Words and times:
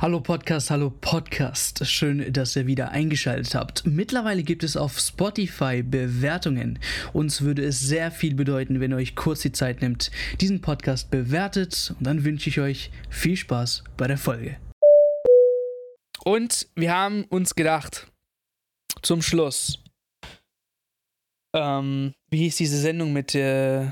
Hallo 0.00 0.18
Podcast, 0.20 0.70
hallo 0.70 0.88
Podcast. 0.88 1.86
Schön, 1.86 2.32
dass 2.32 2.56
ihr 2.56 2.66
wieder 2.66 2.90
eingeschaltet 2.90 3.54
habt. 3.54 3.86
Mittlerweile 3.86 4.42
gibt 4.42 4.64
es 4.64 4.74
auf 4.74 4.98
Spotify 4.98 5.82
Bewertungen. 5.82 6.78
Uns 7.12 7.42
würde 7.42 7.62
es 7.62 7.80
sehr 7.80 8.10
viel 8.10 8.34
bedeuten, 8.34 8.80
wenn 8.80 8.92
ihr 8.92 8.96
euch 8.96 9.14
kurz 9.14 9.42
die 9.42 9.52
Zeit 9.52 9.82
nimmt, 9.82 10.10
diesen 10.40 10.62
Podcast 10.62 11.10
bewertet. 11.10 11.94
Und 11.98 12.06
dann 12.06 12.24
wünsche 12.24 12.48
ich 12.48 12.60
euch 12.60 12.90
viel 13.10 13.36
Spaß 13.36 13.84
bei 13.98 14.06
der 14.06 14.16
Folge. 14.16 14.56
Und 16.24 16.68
wir 16.76 16.94
haben 16.94 17.24
uns 17.24 17.54
gedacht, 17.54 18.10
zum 19.02 19.20
Schluss, 19.20 19.84
ähm, 21.54 22.14
wie 22.30 22.38
hieß 22.38 22.56
diese 22.56 22.80
Sendung 22.80 23.12
mit. 23.12 23.34
Äh, 23.34 23.90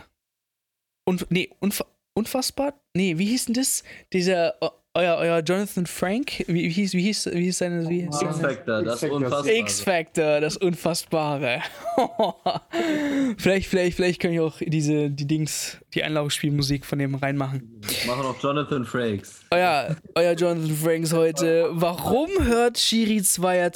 unf 1.04 1.26
nee, 1.28 1.50
unf 1.60 1.84
unfassbar? 2.14 2.80
Nee, 2.96 3.18
wie 3.18 3.26
hieß 3.26 3.44
denn 3.44 3.54
das? 3.54 3.84
Dieser 4.14 4.54
euer, 4.98 5.16
euer 5.18 5.38
Jonathan 5.42 5.86
Frank, 5.86 6.44
wie, 6.48 6.64
wie 6.64 6.68
hieß, 6.68 6.92
wie 6.94 7.02
hieß, 7.02 7.30
wie 7.32 7.44
hieß 7.44 7.58
seine, 7.58 7.88
wie 7.88 8.02
hieß 8.02 8.20
X-Factor, 8.20 8.82
das 8.82 9.02
Unfassbare. 9.04 9.56
X-Factor, 9.58 10.40
das 10.40 10.56
Unfassbare. 10.56 11.62
vielleicht, 13.38 13.68
vielleicht, 13.68 13.96
vielleicht 13.96 14.20
kann 14.20 14.32
ich 14.32 14.40
auch 14.40 14.56
diese, 14.60 15.08
die 15.08 15.26
Dings, 15.26 15.78
die 15.94 16.02
Einlaufspielmusik 16.02 16.84
von 16.84 16.98
dem 16.98 17.14
reinmachen. 17.14 17.80
Machen 18.08 18.26
auch 18.26 18.42
Jonathan 18.42 18.84
Frakes. 18.84 19.44
Euer, 19.52 19.96
euer 20.16 20.32
Jonathan 20.32 20.74
Franks 20.74 21.12
heute. 21.12 21.68
Warum 21.70 22.30
hört 22.42 22.76
Shiri 22.78 23.22
2 23.22 23.70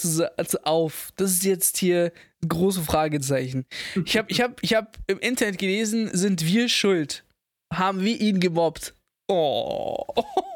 auf? 0.64 1.12
Das 1.16 1.30
ist 1.30 1.44
jetzt 1.44 1.76
hier 1.76 2.12
ein 2.42 2.48
großes 2.48 2.84
Fragezeichen. 2.84 3.64
Ich 4.04 4.16
habe 4.16 4.28
ich 4.28 4.40
hab, 4.40 4.60
ich 4.60 4.74
hab 4.74 4.98
im 5.06 5.20
Internet 5.20 5.58
gelesen, 5.58 6.10
sind 6.12 6.44
wir 6.44 6.68
schuld? 6.68 7.24
Haben 7.72 8.00
wir 8.00 8.20
ihn 8.20 8.40
gemobbt? 8.40 8.94
Oh. 9.28 10.04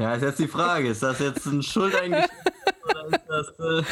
Ja, 0.00 0.14
ist 0.14 0.22
jetzt 0.22 0.38
die 0.38 0.48
Frage, 0.48 0.88
ist 0.88 1.02
das 1.02 1.18
jetzt 1.18 1.44
ein 1.44 1.62
Schuldeingeständnis 1.62 2.54
das, 3.28 3.48
äh, 3.58 3.82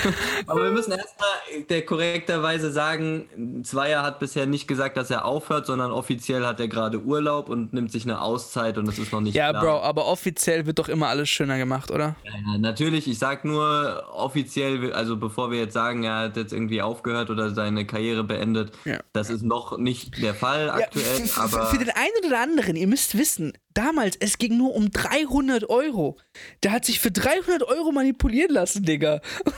aber 0.47 0.65
wir 0.65 0.71
müssen 0.71 0.93
erstmal 0.93 1.29
der 1.69 1.85
korrekterweise 1.85 2.71
sagen, 2.71 3.63
Zweier 3.65 4.03
hat 4.03 4.19
bisher 4.19 4.47
nicht 4.47 4.69
gesagt, 4.69 4.97
dass 4.97 5.11
er 5.11 5.25
aufhört, 5.25 5.67
sondern 5.67 5.91
offiziell 5.91 6.47
hat 6.47 6.61
er 6.61 6.69
gerade 6.69 7.01
Urlaub 7.01 7.49
und 7.49 7.73
nimmt 7.73 7.93
sich 7.93 8.05
eine 8.05 8.21
Auszeit 8.21 8.79
und 8.79 8.87
das 8.87 8.99
ist 8.99 9.13
noch 9.13 9.21
nicht 9.21 9.35
ja, 9.35 9.51
klar. 9.51 9.65
Ja, 9.65 9.71
Bro, 9.71 9.83
aber 9.83 10.07
offiziell 10.07 10.67
wird 10.67 10.79
doch 10.79 10.89
immer 10.89 11.09
alles 11.09 11.29
schöner 11.29 11.59
gemacht, 11.59 11.91
oder? 11.91 12.17
Ja, 12.25 12.59
natürlich, 12.59 13.09
ich 13.09 13.19
sag 13.19 13.45
nur 13.45 14.05
offiziell, 14.13 14.93
also 14.93 15.17
bevor 15.17 15.51
wir 15.51 15.59
jetzt 15.59 15.75
sagen, 15.75 16.05
er 16.05 16.17
hat 16.17 16.37
jetzt 16.37 16.53
irgendwie 16.53 16.83
aufgehört 16.83 17.31
oder 17.31 17.51
seine 17.51 17.87
Karriere 17.87 18.25
beendet, 18.25 18.73
ja. 18.85 18.99
das 19.13 19.31
ist 19.31 19.43
noch 19.43 19.79
nicht 19.79 20.23
der 20.23 20.35
Fall 20.35 20.71
aktuell. 20.71 21.29
Aber 21.37 21.67
für 21.67 21.79
den 21.79 21.91
einen 21.91 22.27
oder 22.27 22.41
anderen, 22.41 22.77
ihr 22.77 22.87
müsst 22.87 23.17
wissen, 23.17 23.53
damals, 23.79 24.17
es 24.19 24.39
ging 24.39 24.57
nur 24.57 24.75
um 24.75 24.91
300 24.91 25.71
Euro. 25.71 26.19
Der 26.63 26.73
hat 26.73 26.85
sich 26.85 26.99
für 26.99 27.13
300 27.13 27.63
Euro 27.63 27.93
manipulieren 27.93 28.53
lassen, 28.53 28.68
Digga. 28.75 29.21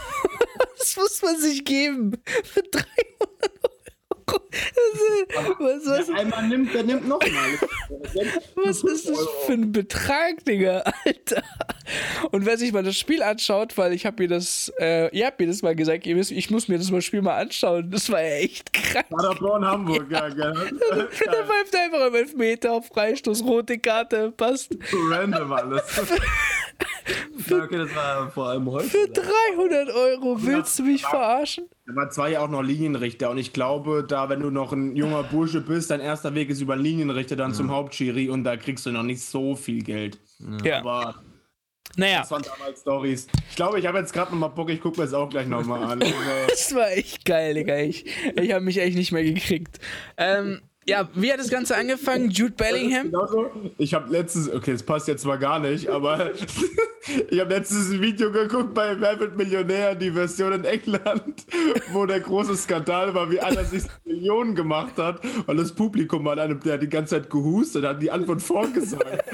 Das 0.79 0.97
muss 0.97 1.23
man 1.23 1.39
sich 1.39 1.65
geben. 1.65 2.21
Für 2.43 2.63
300 2.63 2.87
Euro. 3.21 3.31
Was, 5.59 5.87
was, 5.87 6.09
Wer 6.09 6.17
einmal 6.17 6.49
nimmt, 6.49 6.73
der 6.75 6.85
nimmt 6.85 7.07
nochmal. 7.07 7.59
was 8.57 8.83
ist 8.83 9.09
das 9.09 9.19
für 9.47 9.53
ein 9.53 9.73
Betrag, 9.73 10.45
Digga? 10.45 10.83
Alter. 11.05 11.43
Und 12.31 12.47
wer 12.47 12.57
sich 12.57 12.73
mal 12.73 12.83
das 12.83 12.97
Spiel 12.97 13.23
anschaut, 13.23 13.77
weil 13.77 13.93
ich 13.93 14.07
habe 14.07 14.23
mir 14.23 14.29
das, 14.29 14.73
äh, 14.81 15.15
ihr 15.17 15.27
habt 15.27 15.41
mir 15.41 15.47
das 15.47 15.63
mal 15.63 15.75
gesagt, 15.75 16.07
ihr 16.07 16.17
wisst, 16.17 16.31
ich 16.31 16.51
muss 16.51 16.69
mir 16.69 16.79
das 16.79 16.91
mal 16.91 17.03
Spiel 17.03 17.23
mal 17.23 17.37
anschauen. 17.37 17.91
Das 17.91 18.11
war 18.11 18.23
ja 18.23 18.37
echt 18.37 18.73
krank. 18.73 19.09
Paderborn, 19.11 19.65
Hamburg, 19.65 20.07
ja, 20.11 20.29
ja 20.29 20.53
gell. 20.53 20.71
Der 20.91 21.45
pfeift 21.45 21.77
einfach 21.77 22.07
im 22.07 22.15
Elfmeter 22.15 22.73
auf 22.73 22.87
Freistoß, 22.87 23.45
rote 23.45 23.79
Karte, 23.79 24.33
passt. 24.33 24.77
Random 25.11 25.53
alles. 25.53 25.83
Für, 27.39 27.63
okay, 27.63 27.79
das 27.79 27.95
war 27.95 28.31
vor 28.31 28.49
allem 28.49 28.71
heute. 28.71 28.89
Für 28.89 29.09
300 29.09 29.91
Euro 29.91 30.43
willst 30.43 30.79
du 30.79 30.85
mich 30.85 31.03
verarschen? 31.03 31.69
Da 31.87 31.95
war 31.97 32.11
zwei 32.11 32.33
ja 32.33 32.41
auch 32.41 32.49
noch 32.49 32.63
Linienrichter 32.63 33.31
und 33.31 33.39
ich 33.39 33.53
glaube, 33.53 34.05
da, 34.07 34.29
wenn 34.29 34.41
du 34.41 34.51
noch 34.51 34.73
ein 34.73 34.97
junger 34.97 35.23
Bursche 35.23 35.61
bist, 35.61 35.91
dein 35.91 36.01
erster 36.01 36.35
Weg 36.35 36.51
ist 36.51 36.61
über 36.61 36.77
Linienrichter 36.77 37.37
dann 37.37 37.51
ja. 37.51 37.57
zum 37.57 37.71
Hauptschiri 37.71 38.29
und 38.31 38.45
da 38.45 38.57
kriegst 38.57 38.87
du 38.87 38.93
noch 38.93 39.03
nicht 39.03 39.23
so 39.23 39.57
viel 39.57 39.83
Geld. 39.83 40.19
Ja. 40.65 40.81
Aber 40.81 41.17
naja. 41.97 42.21
Das 42.21 42.31
waren 42.31 42.43
damals 42.43 42.81
Stories. 42.81 43.27
Ich 43.51 43.57
glaube, 43.57 43.81
ich 43.81 43.87
habe 43.87 43.99
jetzt 43.99 44.13
gerade 44.13 44.31
nochmal 44.31 44.51
Bock, 44.51 44.71
ich 44.71 44.81
gucke 44.81 44.99
mir 44.99 45.07
das 45.07 45.15
auch 45.15 45.29
gleich 45.29 45.47
nochmal 45.47 45.83
an. 45.83 46.01
das 46.49 46.75
war 46.75 46.91
echt 46.93 47.25
geil, 47.25 47.55
Digga. 47.55 47.79
Ich, 47.79 48.07
ich 48.37 48.53
habe 48.53 48.65
mich 48.65 48.79
echt 48.79 48.97
nicht 48.97 49.13
mehr 49.13 49.25
gekriegt. 49.25 49.79
Ähm, 50.17 50.61
ja, 50.91 51.09
wie 51.15 51.33
hat 51.33 51.39
das 51.39 51.49
Ganze 51.49 51.77
angefangen? 51.77 52.31
Jude 52.31 52.53
Bellingham? 52.53 53.13
Ich 53.79 53.95
habe 53.95 54.11
letztens, 54.11 54.53
okay, 54.53 54.73
das 54.73 54.83
passt 54.83 55.07
jetzt 55.07 55.23
zwar 55.23 55.39
gar 55.39 55.61
nicht, 55.61 55.89
aber 55.89 56.33
ich 57.31 57.39
habe 57.39 57.55
letztens 57.55 57.91
ein 57.91 58.01
Video 58.01 58.33
geguckt 58.33 58.75
bei 58.75 59.01
Wer 59.01 59.21
wird 59.21 59.37
Millionär, 59.37 59.95
die 59.95 60.11
Version 60.11 60.53
in 60.53 60.65
England, 60.65 61.47
wo 61.93 62.07
der 62.07 62.19
große 62.19 62.57
Skandal 62.57 63.15
war, 63.15 63.31
wie 63.31 63.39
einer 63.41 63.65
sich 63.65 63.85
Millionen 64.05 64.57
gemacht 64.57 64.99
hat, 64.99 65.21
weil 65.47 65.57
das 65.57 65.73
Publikum 65.73 66.27
an 66.27 66.41
einem, 66.41 66.59
der 66.59 66.75
hat 66.75 66.83
die 66.83 66.89
ganze 66.89 67.21
Zeit 67.21 67.31
gehustet, 67.31 67.85
hat 67.85 68.03
die 68.03 68.11
Antwort 68.11 68.43
vorgesagt. 68.43 69.25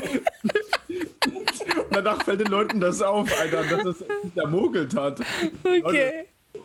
Und 1.27 1.87
danach 1.91 2.23
fällt 2.23 2.41
den 2.41 2.49
Leuten 2.49 2.81
das 2.81 3.01
auf, 3.01 3.31
Alter, 3.41 3.65
dass 3.65 3.97
es 3.97 4.05
der 4.37 4.47
mogelt 4.47 4.95
hat. 4.95 5.21
Okay. 5.65 5.81
Leute, 5.83 6.13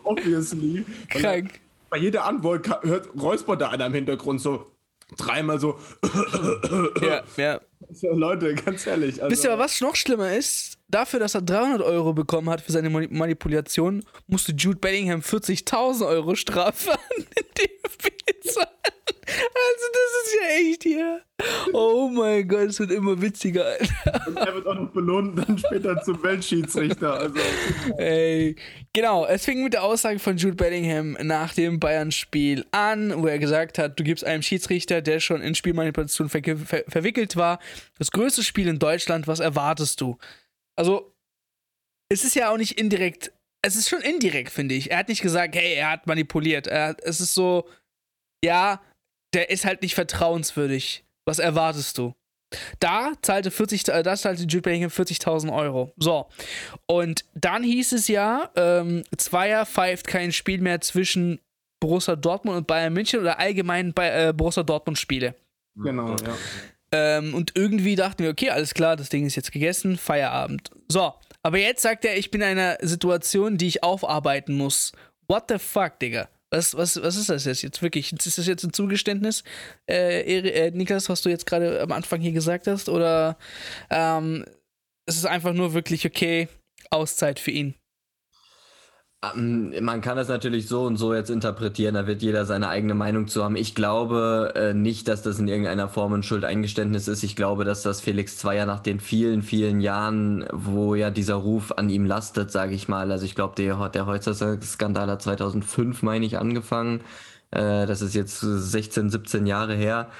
obviously. 0.04 0.84
Krank. 1.08 1.60
Bei 1.88 1.96
jeder 1.96 2.24
Antwort 2.24 2.68
hört 2.84 3.08
räuspert 3.20 3.60
da 3.60 3.70
einer 3.70 3.86
im 3.86 3.94
Hintergrund 3.94 4.40
so 4.40 4.72
dreimal 5.16 5.60
so. 5.60 5.78
ja, 7.00 7.22
ja. 7.36 7.60
Leute, 8.02 8.54
ganz 8.54 8.86
ehrlich. 8.86 9.22
Also 9.22 9.30
Wisst 9.30 9.44
ihr, 9.44 9.58
was 9.58 9.80
noch 9.80 9.96
schlimmer 9.96 10.34
ist? 10.34 10.78
Dafür, 10.88 11.20
dass 11.20 11.34
er 11.34 11.42
300 11.42 11.82
Euro 11.82 12.12
bekommen 12.12 12.50
hat 12.50 12.60
für 12.60 12.72
seine 12.72 12.90
Manipulation, 12.90 14.04
musste 14.26 14.52
Jude 14.52 14.78
Bellingham 14.78 15.20
40.000 15.20 16.06
Euro 16.06 16.34
Strafe 16.34 16.92
an 16.92 16.98
den 17.16 17.46
DFB 17.58 18.50
zahlen. 18.50 18.68
Also, 19.24 19.86
das 19.92 20.26
ist 20.26 20.34
ja 20.40 20.70
echt 20.70 20.82
hier. 20.82 21.20
Oh 21.72 22.08
mein 22.08 22.46
Gott, 22.46 22.68
es 22.68 22.80
wird 22.80 22.90
immer 22.90 23.20
witziger, 23.20 23.64
Alter. 23.64 24.26
Und 24.26 24.36
er 24.36 24.54
wird 24.54 24.66
auch 24.66 24.74
noch 24.74 24.90
belohnt, 24.90 25.38
dann 25.38 25.58
später 25.58 26.00
zum 26.02 26.22
Weltschiedsrichter. 26.22 27.14
Also. 27.14 27.34
Ey, 27.98 28.56
genau, 28.92 29.24
es 29.26 29.44
fing 29.44 29.62
mit 29.62 29.72
der 29.72 29.84
Aussage 29.84 30.18
von 30.18 30.36
Jude 30.36 30.56
Bellingham 30.56 31.16
nach 31.22 31.54
dem 31.54 31.80
Bayern-Spiel 31.80 32.64
an, 32.70 33.14
wo 33.16 33.26
er 33.26 33.38
gesagt 33.38 33.78
hat, 33.78 33.98
du 33.98 34.04
gibst 34.04 34.24
einem 34.24 34.42
Schiedsrichter, 34.42 35.00
der 35.02 35.20
schon 35.20 35.40
in 35.40 35.54
Spielmanipulation 35.54 36.28
ver 36.28 36.40
ver 36.42 36.84
verwickelt 36.88 37.36
war, 37.36 37.58
das 37.98 38.10
größte 38.10 38.42
Spiel 38.42 38.68
in 38.68 38.78
Deutschland, 38.78 39.26
was 39.26 39.40
erwartest 39.40 40.00
du? 40.00 40.18
Also, 40.76 41.14
es 42.08 42.24
ist 42.24 42.34
ja 42.34 42.52
auch 42.52 42.56
nicht 42.56 42.78
indirekt, 42.78 43.32
es 43.62 43.76
ist 43.76 43.88
schon 43.88 44.00
indirekt, 44.00 44.50
finde 44.50 44.74
ich. 44.74 44.90
Er 44.90 44.98
hat 44.98 45.08
nicht 45.08 45.22
gesagt, 45.22 45.54
hey, 45.54 45.74
er 45.74 45.90
hat 45.90 46.06
manipuliert. 46.06 46.66
Er, 46.66 46.96
es 47.02 47.20
ist 47.20 47.34
so, 47.34 47.68
ja, 48.44 48.82
der 49.34 49.50
ist 49.50 49.64
halt 49.64 49.82
nicht 49.82 49.94
vertrauenswürdig. 49.94 51.04
Was 51.24 51.38
erwartest 51.38 51.96
du? 51.98 52.14
Da 52.80 53.12
zahlte 53.22 53.50
40, 53.50 53.88
äh, 53.88 54.02
das 54.02 54.22
zahlte 54.22 54.42
Jude 54.42 54.62
Bellingham 54.62 54.90
40.000 54.90 55.54
Euro. 55.54 55.92
So. 55.96 56.28
Und 56.86 57.24
dann 57.34 57.62
hieß 57.62 57.92
es 57.92 58.08
ja, 58.08 58.50
ähm, 58.56 59.04
Zweier 59.16 59.64
pfeift 59.64 60.06
kein 60.06 60.32
Spiel 60.32 60.60
mehr 60.60 60.80
zwischen 60.80 61.40
Borussia 61.80 62.16
Dortmund 62.16 62.58
und 62.58 62.66
Bayern 62.66 62.92
München 62.92 63.20
oder 63.20 63.38
allgemein 63.38 63.94
bei 63.94 64.28
äh, 64.28 64.32
Borussia 64.32 64.62
Dortmund 64.64 64.98
Spiele. 64.98 65.34
Genau, 65.76 66.10
ja. 66.16 66.36
Ähm, 66.92 67.34
und 67.34 67.52
irgendwie 67.56 67.96
dachten 67.96 68.22
wir, 68.22 68.30
okay, 68.30 68.50
alles 68.50 68.74
klar, 68.74 68.96
das 68.96 69.08
Ding 69.08 69.26
ist 69.26 69.36
jetzt 69.36 69.50
gegessen, 69.50 69.96
Feierabend. 69.96 70.70
So, 70.88 71.14
aber 71.42 71.58
jetzt 71.58 71.82
sagt 71.82 72.04
er, 72.04 72.16
ich 72.16 72.30
bin 72.30 72.42
in 72.42 72.48
einer 72.48 72.76
Situation, 72.80 73.56
die 73.56 73.66
ich 73.66 73.82
aufarbeiten 73.82 74.54
muss. 74.54 74.92
What 75.26 75.44
the 75.48 75.58
fuck, 75.58 75.98
Digga? 75.98 76.28
Was, 76.50 76.76
was, 76.76 77.02
was 77.02 77.16
ist 77.16 77.30
das 77.30 77.44
jetzt, 77.44 77.80
wirklich? 77.80 78.12
Ist 78.12 78.36
das 78.36 78.46
jetzt 78.46 78.62
ein 78.62 78.74
Zugeständnis, 78.74 79.42
äh, 79.88 80.20
äh, 80.20 80.70
Niklas, 80.70 81.08
was 81.08 81.22
du 81.22 81.30
jetzt 81.30 81.46
gerade 81.46 81.80
am 81.80 81.92
Anfang 81.92 82.20
hier 82.20 82.32
gesagt 82.32 82.66
hast? 82.66 82.90
Oder 82.90 83.38
ähm, 83.88 84.44
ist 85.06 85.16
es 85.16 85.24
einfach 85.24 85.54
nur 85.54 85.72
wirklich 85.72 86.04
okay, 86.04 86.48
Auszeit 86.90 87.40
für 87.40 87.52
ihn? 87.52 87.74
Ähm, 89.22 89.72
man 89.84 90.00
kann 90.00 90.16
das 90.16 90.28
natürlich 90.28 90.66
so 90.66 90.82
und 90.84 90.96
so 90.96 91.14
jetzt 91.14 91.30
interpretieren, 91.30 91.94
da 91.94 92.06
wird 92.06 92.22
jeder 92.22 92.44
seine 92.44 92.68
eigene 92.68 92.94
Meinung 92.94 93.28
zu 93.28 93.44
haben. 93.44 93.56
Ich 93.56 93.74
glaube 93.74 94.52
äh, 94.56 94.74
nicht, 94.74 95.06
dass 95.08 95.22
das 95.22 95.38
in 95.38 95.46
irgendeiner 95.48 95.88
Form 95.88 96.12
ein 96.12 96.22
Schuldeingeständnis 96.24 97.06
ist. 97.08 97.22
Ich 97.22 97.36
glaube, 97.36 97.64
dass 97.64 97.82
das 97.82 98.00
Felix 98.00 98.36
Zweier 98.38 98.66
nach 98.66 98.80
den 98.80 98.98
vielen, 99.00 99.42
vielen 99.42 99.80
Jahren, 99.80 100.44
wo 100.52 100.94
ja 100.96 101.10
dieser 101.10 101.34
Ruf 101.36 101.72
an 101.72 101.88
ihm 101.88 102.04
lastet, 102.04 102.50
sage 102.50 102.74
ich 102.74 102.88
mal, 102.88 103.12
also 103.12 103.24
ich 103.24 103.34
glaube, 103.36 103.54
der, 103.56 103.88
der 103.90 104.06
Holzer-Skandal 104.06 105.08
hat 105.08 105.22
2005, 105.22 106.02
meine 106.02 106.26
ich, 106.26 106.38
angefangen. 106.38 107.00
Äh, 107.52 107.86
das 107.86 108.02
ist 108.02 108.14
jetzt 108.14 108.40
16, 108.40 109.10
17 109.10 109.46
Jahre 109.46 109.74
her. 109.74 110.10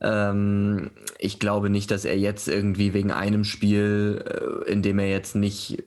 Ähm, 0.00 0.90
ich 1.18 1.38
glaube 1.40 1.70
nicht, 1.70 1.90
dass 1.90 2.04
er 2.06 2.18
jetzt 2.18 2.48
irgendwie 2.48 2.94
wegen 2.94 3.12
einem 3.12 3.44
Spiel, 3.44 4.24
äh, 4.66 4.70
in 4.70 4.82
dem 4.82 4.98
er 4.98 5.08
jetzt 5.10 5.34
nicht 5.36 5.84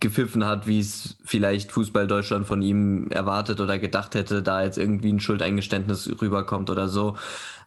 gepfiffen 0.00 0.44
hat, 0.44 0.66
wie 0.66 0.80
es 0.80 1.16
vielleicht 1.24 1.72
Fußball 1.72 2.06
Deutschland 2.06 2.46
von 2.46 2.62
ihm 2.62 3.08
erwartet 3.10 3.60
oder 3.60 3.78
gedacht 3.78 4.14
hätte, 4.14 4.42
da 4.42 4.62
jetzt 4.62 4.78
irgendwie 4.78 5.12
ein 5.12 5.20
Schuldeingeständnis 5.20 6.10
rüberkommt 6.20 6.70
oder 6.70 6.88
so. 6.88 7.16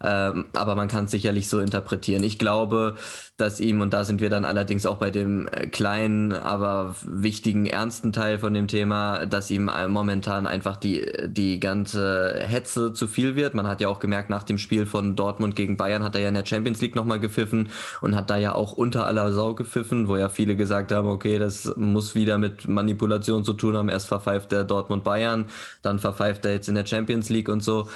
Ähm, 0.03 0.45
aber 0.53 0.75
man 0.75 0.87
kann 0.87 1.05
es 1.05 1.11
sicherlich 1.11 1.49
so 1.49 1.59
interpretieren. 1.59 2.23
Ich 2.23 2.39
glaube, 2.39 2.95
dass 3.37 3.59
ihm, 3.59 3.81
und 3.81 3.93
da 3.93 4.03
sind 4.03 4.21
wir 4.21 4.29
dann 4.29 4.45
allerdings 4.45 4.85
auch 4.85 4.97
bei 4.97 5.09
dem 5.09 5.47
äh, 5.47 5.67
kleinen, 5.67 6.31
aber 6.33 6.95
wichtigen, 7.03 7.65
ernsten 7.65 8.13
Teil 8.13 8.39
von 8.39 8.53
dem 8.53 8.67
Thema, 8.67 9.25
dass 9.25 9.49
ihm 9.51 9.67
äh, 9.67 9.87
momentan 9.87 10.47
einfach 10.47 10.77
die, 10.77 11.05
die 11.27 11.59
ganze 11.59 12.35
Hetze 12.39 12.93
zu 12.93 13.07
viel 13.07 13.35
wird. 13.35 13.53
Man 13.53 13.67
hat 13.67 13.81
ja 13.81 13.89
auch 13.89 13.99
gemerkt, 13.99 14.29
nach 14.29 14.43
dem 14.43 14.57
Spiel 14.57 14.85
von 14.85 15.15
Dortmund 15.15 15.55
gegen 15.55 15.77
Bayern 15.77 16.03
hat 16.03 16.15
er 16.15 16.21
ja 16.21 16.29
in 16.29 16.35
der 16.35 16.45
Champions 16.45 16.81
League 16.81 16.95
nochmal 16.95 17.19
gepfiffen 17.19 17.69
und 18.01 18.15
hat 18.15 18.29
da 18.29 18.37
ja 18.37 18.53
auch 18.53 18.73
unter 18.73 19.05
aller 19.05 19.31
Sau 19.33 19.55
gepfiffen, 19.55 20.07
wo 20.07 20.17
ja 20.17 20.29
viele 20.29 20.55
gesagt 20.55 20.91
haben, 20.91 21.07
okay, 21.07 21.39
das 21.39 21.73
muss 21.75 22.15
wieder 22.15 22.37
mit 22.37 22.67
Manipulation 22.67 23.43
zu 23.43 23.53
tun 23.53 23.75
haben. 23.75 23.89
Erst 23.89 24.07
verpfeift 24.07 24.53
er 24.53 24.63
Dortmund 24.63 25.03
Bayern, 25.03 25.45
dann 25.81 25.99
verpfeift 25.99 26.45
er 26.45 26.53
jetzt 26.53 26.69
in 26.69 26.75
der 26.75 26.85
Champions 26.85 27.29
League 27.29 27.49
und 27.49 27.61
so. 27.61 27.87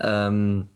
Ähm, 0.00 0.68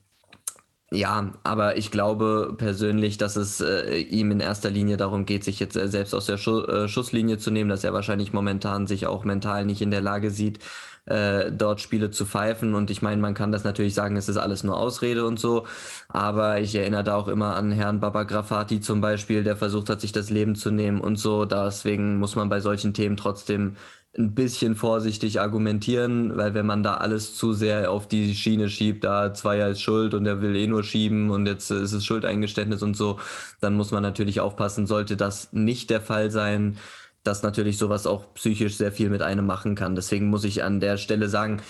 ja, 0.94 1.32
aber 1.42 1.76
ich 1.76 1.90
glaube 1.90 2.54
persönlich, 2.56 3.18
dass 3.18 3.36
es 3.36 3.60
äh, 3.60 3.96
ihm 3.98 4.30
in 4.30 4.40
erster 4.40 4.70
Linie 4.70 4.96
darum 4.96 5.26
geht, 5.26 5.44
sich 5.44 5.58
jetzt 5.60 5.76
äh, 5.76 5.88
selbst 5.88 6.14
aus 6.14 6.26
der 6.26 6.38
Schu 6.38 6.60
äh, 6.62 6.88
Schusslinie 6.88 7.38
zu 7.38 7.50
nehmen, 7.50 7.70
dass 7.70 7.84
er 7.84 7.92
wahrscheinlich 7.92 8.32
momentan 8.32 8.86
sich 8.86 9.06
auch 9.06 9.24
mental 9.24 9.64
nicht 9.64 9.82
in 9.82 9.90
der 9.90 10.00
Lage 10.00 10.30
sieht, 10.30 10.60
äh, 11.06 11.50
dort 11.52 11.80
Spiele 11.80 12.10
zu 12.10 12.26
pfeifen. 12.26 12.74
Und 12.74 12.90
ich 12.90 13.02
meine, 13.02 13.20
man 13.20 13.34
kann 13.34 13.52
das 13.52 13.64
natürlich 13.64 13.94
sagen, 13.94 14.16
es 14.16 14.28
ist 14.28 14.36
alles 14.36 14.64
nur 14.64 14.76
Ausrede 14.78 15.26
und 15.26 15.38
so. 15.40 15.66
Aber 16.08 16.60
ich 16.60 16.74
erinnere 16.74 17.04
da 17.04 17.16
auch 17.16 17.28
immer 17.28 17.56
an 17.56 17.72
Herrn 17.72 18.00
Baba 18.00 18.22
Grafati 18.24 18.80
zum 18.80 19.00
Beispiel, 19.00 19.44
der 19.44 19.56
versucht 19.56 19.88
hat, 19.90 20.00
sich 20.00 20.12
das 20.12 20.30
Leben 20.30 20.54
zu 20.54 20.70
nehmen 20.70 21.00
und 21.00 21.16
so. 21.16 21.44
Deswegen 21.44 22.18
muss 22.18 22.36
man 22.36 22.48
bei 22.48 22.60
solchen 22.60 22.94
Themen 22.94 23.16
trotzdem 23.16 23.76
ein 24.16 24.34
bisschen 24.34 24.76
vorsichtig 24.76 25.40
argumentieren, 25.40 26.36
weil 26.36 26.54
wenn 26.54 26.66
man 26.66 26.82
da 26.82 26.94
alles 26.94 27.34
zu 27.34 27.52
sehr 27.52 27.90
auf 27.90 28.06
die 28.06 28.34
Schiene 28.34 28.68
schiebt, 28.68 29.04
da 29.04 29.34
Zweier 29.34 29.70
ist 29.70 29.80
schuld 29.80 30.14
und 30.14 30.24
er 30.26 30.40
will 30.40 30.54
eh 30.54 30.66
nur 30.66 30.84
schieben 30.84 31.30
und 31.30 31.46
jetzt 31.46 31.70
ist 31.70 31.92
es 31.92 32.04
Schuldeingeständnis 32.04 32.82
und 32.82 32.96
so, 32.96 33.18
dann 33.60 33.74
muss 33.74 33.90
man 33.90 34.02
natürlich 34.02 34.40
aufpassen, 34.40 34.86
sollte 34.86 35.16
das 35.16 35.52
nicht 35.52 35.90
der 35.90 36.00
Fall 36.00 36.30
sein, 36.30 36.78
dass 37.24 37.42
natürlich 37.42 37.78
sowas 37.78 38.06
auch 38.06 38.34
psychisch 38.34 38.76
sehr 38.76 38.92
viel 38.92 39.08
mit 39.10 39.22
einem 39.22 39.46
machen 39.46 39.74
kann. 39.74 39.94
Deswegen 39.96 40.28
muss 40.28 40.44
ich 40.44 40.62
an 40.62 40.78
der 40.78 40.98
Stelle 40.98 41.28
sagen, 41.28 41.62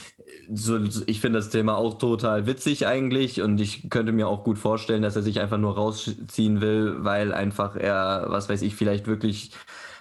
so, 0.53 0.79
ich 1.07 1.21
finde 1.21 1.39
das 1.39 1.49
Thema 1.49 1.77
auch 1.77 1.97
total 1.99 2.47
witzig 2.47 2.87
eigentlich 2.87 3.41
und 3.41 3.61
ich 3.61 3.89
könnte 3.89 4.13
mir 4.13 4.29
auch 4.29 4.45
gut 4.45 4.59
vorstellen, 4.59 5.03
dass 5.03 5.17
er 5.17 5.23
sich 5.23 5.41
einfach 5.41 5.59
nur 5.59 5.77
rausziehen 5.77 6.61
will, 6.61 6.97
weil 7.05 7.33
einfach 7.33 7.77
er, 7.77 8.27
was 8.29 8.49
weiß 8.49 8.63
ich, 8.63 8.75
vielleicht 8.75 9.07
wirklich 9.07 9.53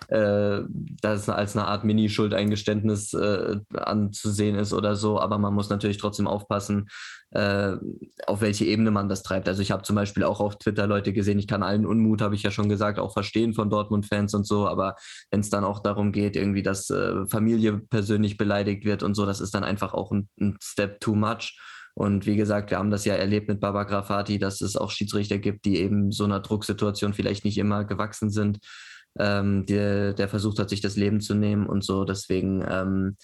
äh, 0.08 0.62
das 1.02 1.30
als 1.30 1.56
eine 1.56 1.68
Art 1.68 1.84
Mini-Schuldeingeständnis 1.84 3.14
äh, 3.14 3.58
anzusehen 3.74 4.56
ist 4.56 4.74
oder 4.74 4.96
so. 4.96 5.20
Aber 5.20 5.38
man 5.38 5.54
muss 5.54 5.70
natürlich 5.70 5.98
trotzdem 5.98 6.28
aufpassen, 6.28 6.90
äh, 7.32 7.78
auf 8.28 8.42
welche 8.42 8.66
Ebene 8.66 8.92
man 8.92 9.10
das 9.10 9.24
treibt. 9.24 9.48
Also 9.48 9.62
ich 9.62 9.72
habe 9.72 9.84
zum 9.84 9.96
Beispiel 9.96 10.24
auch 10.24 10.40
auf 10.40 10.58
Twitter 10.58 10.88
Leute 10.88 11.14
gesehen, 11.14 11.40
ich 11.40 11.48
kann 11.48 11.64
allen 11.64 11.86
Unmut, 11.86 12.22
habe 12.22 12.36
ich 12.36 12.44
ja 12.44 12.52
schon 12.52 12.70
gesagt, 12.70 13.00
auch 13.00 13.14
verstehen 13.14 13.54
von 13.54 13.70
Dortmund-Fans 13.70 14.34
und 14.34 14.46
so, 14.46 14.68
aber 14.68 14.96
wenn 15.32 15.40
es 15.40 15.50
dann 15.50 15.64
auch 15.64 15.80
darum 15.80 16.12
geht, 16.12 16.36
irgendwie, 16.36 16.64
dass 16.64 16.90
äh, 16.90 17.26
Familie 17.28 17.80
persönlich 17.90 18.38
beleidigt 18.38 18.86
wird 18.86 19.04
und 19.04 19.16
so, 19.16 19.26
das 19.26 19.42
ist 19.42 19.56
dann 19.56 19.64
einfach 19.64 19.94
auch 19.94 20.12
ein, 20.12 20.30
ein 20.40 20.58
Step 20.62 21.00
too 21.00 21.16
much. 21.16 21.58
Und 21.96 22.26
wie 22.26 22.36
gesagt, 22.36 22.72
wir 22.72 22.80
haben 22.80 22.90
das 22.90 23.06
ja 23.06 23.14
erlebt 23.14 23.48
mit 23.48 23.60
Baba 23.60 23.84
Grafati, 23.84 24.40
dass 24.40 24.62
es 24.62 24.76
auch 24.76 24.90
Schiedsrichter 24.90 25.38
gibt, 25.38 25.66
die 25.66 25.78
eben 25.78 26.12
so 26.12 26.24
einer 26.24 26.40
Drucksituation 26.40 27.14
vielleicht 27.14 27.46
nicht 27.46 27.58
immer 27.58 27.84
gewachsen 27.84 28.32
sind 28.32 28.60
ähm, 29.20 29.66
der, 29.66 30.14
der 30.14 30.28
versucht 30.28 30.60
hat, 30.60 30.70
sich 30.70 30.82
das 30.82 30.96
Leben 30.96 31.22
zu 31.22 31.36
nehmen 31.36 31.66
und 31.68 31.84
so. 31.84 32.06
Deswegen, 32.06 32.64
ähm, 32.68 33.18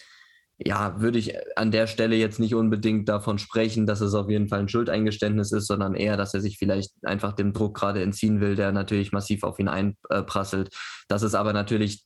ja, 0.58 1.00
würde 1.00 1.20
ich 1.20 1.34
an 1.58 1.72
der 1.72 1.88
Stelle 1.88 2.18
jetzt 2.18 2.40
nicht 2.40 2.54
unbedingt 2.54 3.08
davon 3.08 3.38
sprechen, 3.38 3.88
dass 3.88 4.02
es 4.02 4.14
auf 4.14 4.30
jeden 4.30 4.50
Fall 4.50 4.60
ein 4.60 4.70
Schuldeingeständnis 4.70 5.54
ist, 5.54 5.68
sondern 5.68 5.96
eher, 5.96 6.18
dass 6.18 6.34
er 6.34 6.42
sich 6.42 6.58
vielleicht 6.58 6.92
einfach 7.04 7.34
dem 7.34 7.54
Druck 7.54 7.78
gerade 7.78 8.02
entziehen 8.04 8.42
will, 8.42 8.56
der 8.56 8.74
natürlich 8.74 9.14
massiv 9.14 9.44
auf 9.44 9.58
ihn 9.60 9.70
einprasselt. 9.70 10.76
Das 11.08 11.24
ist 11.24 11.34
aber 11.34 11.54
natürlich 11.54 12.04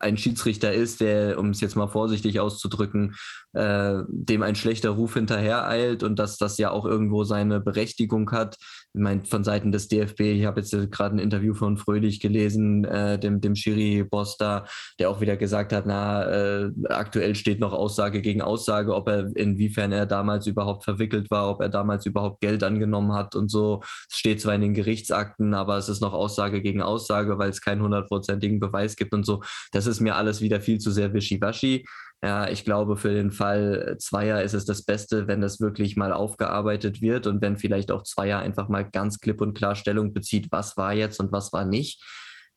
ein 0.00 0.16
Schiedsrichter 0.16 0.72
ist, 0.72 1.00
der, 1.00 1.38
um 1.38 1.50
es 1.50 1.60
jetzt 1.60 1.76
mal 1.76 1.88
vorsichtig 1.88 2.40
auszudrücken, 2.40 3.14
äh, 3.52 4.02
dem 4.08 4.42
ein 4.42 4.54
schlechter 4.54 4.90
Ruf 4.90 5.14
hinterhereilt 5.14 6.02
und 6.02 6.18
dass 6.18 6.36
das 6.36 6.58
ja 6.58 6.70
auch 6.70 6.84
irgendwo 6.84 7.24
seine 7.24 7.60
Berechtigung 7.60 8.30
hat. 8.30 8.56
Ich 8.94 9.00
meine, 9.00 9.24
von 9.24 9.44
Seiten 9.44 9.70
des 9.70 9.88
DFB, 9.88 10.20
ich 10.20 10.46
habe 10.46 10.60
jetzt 10.60 10.72
gerade 10.90 11.16
ein 11.16 11.18
Interview 11.18 11.54
von 11.54 11.76
Fröhlich 11.76 12.20
gelesen, 12.20 12.84
äh, 12.84 13.18
dem, 13.18 13.40
dem 13.40 13.54
Schiri-Boss 13.54 14.38
da, 14.38 14.64
der 14.98 15.10
auch 15.10 15.20
wieder 15.20 15.36
gesagt 15.36 15.72
hat, 15.72 15.84
na, 15.86 16.24
äh, 16.24 16.70
aktuell 16.88 17.34
steht 17.34 17.60
noch 17.60 17.72
Aussage 17.72 18.22
gegen 18.22 18.42
Aussage, 18.42 18.94
ob 18.94 19.08
er, 19.08 19.36
inwiefern 19.36 19.92
er 19.92 20.06
damals 20.06 20.46
überhaupt 20.46 20.84
verwickelt 20.84 21.30
war, 21.30 21.50
ob 21.50 21.60
er 21.60 21.68
damals 21.68 22.06
überhaupt 22.06 22.40
Geld 22.40 22.64
angenommen 22.64 23.12
hat 23.12 23.36
und 23.36 23.50
so. 23.50 23.82
Es 24.10 24.16
steht 24.16 24.40
zwar 24.40 24.54
in 24.54 24.62
den 24.62 24.74
Gerichtsakten, 24.74 25.54
aber 25.54 25.76
es 25.76 25.88
ist 25.88 26.00
noch 26.00 26.14
Aussage 26.14 26.62
gegen 26.62 26.82
Aussage, 26.82 27.38
weil 27.38 27.50
es 27.50 27.60
keinen 27.60 27.82
hundertprozentigen 27.82 28.58
Beweis 28.58 28.96
gibt 28.96 29.12
und 29.12 29.24
so. 29.24 29.42
Das 29.72 29.86
ist 29.86 30.00
mir 30.00 30.16
alles 30.16 30.40
wieder 30.40 30.60
viel 30.60 30.78
zu 30.78 30.90
sehr 30.90 31.14
wischiwaschi. 31.14 31.84
Ja, 32.22 32.48
ich 32.48 32.64
glaube, 32.64 32.96
für 32.96 33.14
den 33.14 33.30
Fall 33.30 33.96
Zweier 34.00 34.42
ist 34.42 34.54
es 34.54 34.64
das 34.64 34.82
Beste, 34.82 35.28
wenn 35.28 35.40
das 35.40 35.60
wirklich 35.60 35.96
mal 35.96 36.12
aufgearbeitet 36.12 37.00
wird 37.00 37.28
und 37.28 37.40
wenn 37.42 37.56
vielleicht 37.56 37.92
auch 37.92 38.02
Zweier 38.02 38.40
einfach 38.40 38.68
mal 38.68 38.82
ganz 38.82 39.20
klipp 39.20 39.40
und 39.40 39.54
klar 39.54 39.76
Stellung 39.76 40.12
bezieht, 40.12 40.48
was 40.50 40.76
war 40.76 40.92
jetzt 40.92 41.20
und 41.20 41.30
was 41.30 41.52
war 41.52 41.64
nicht. 41.64 42.02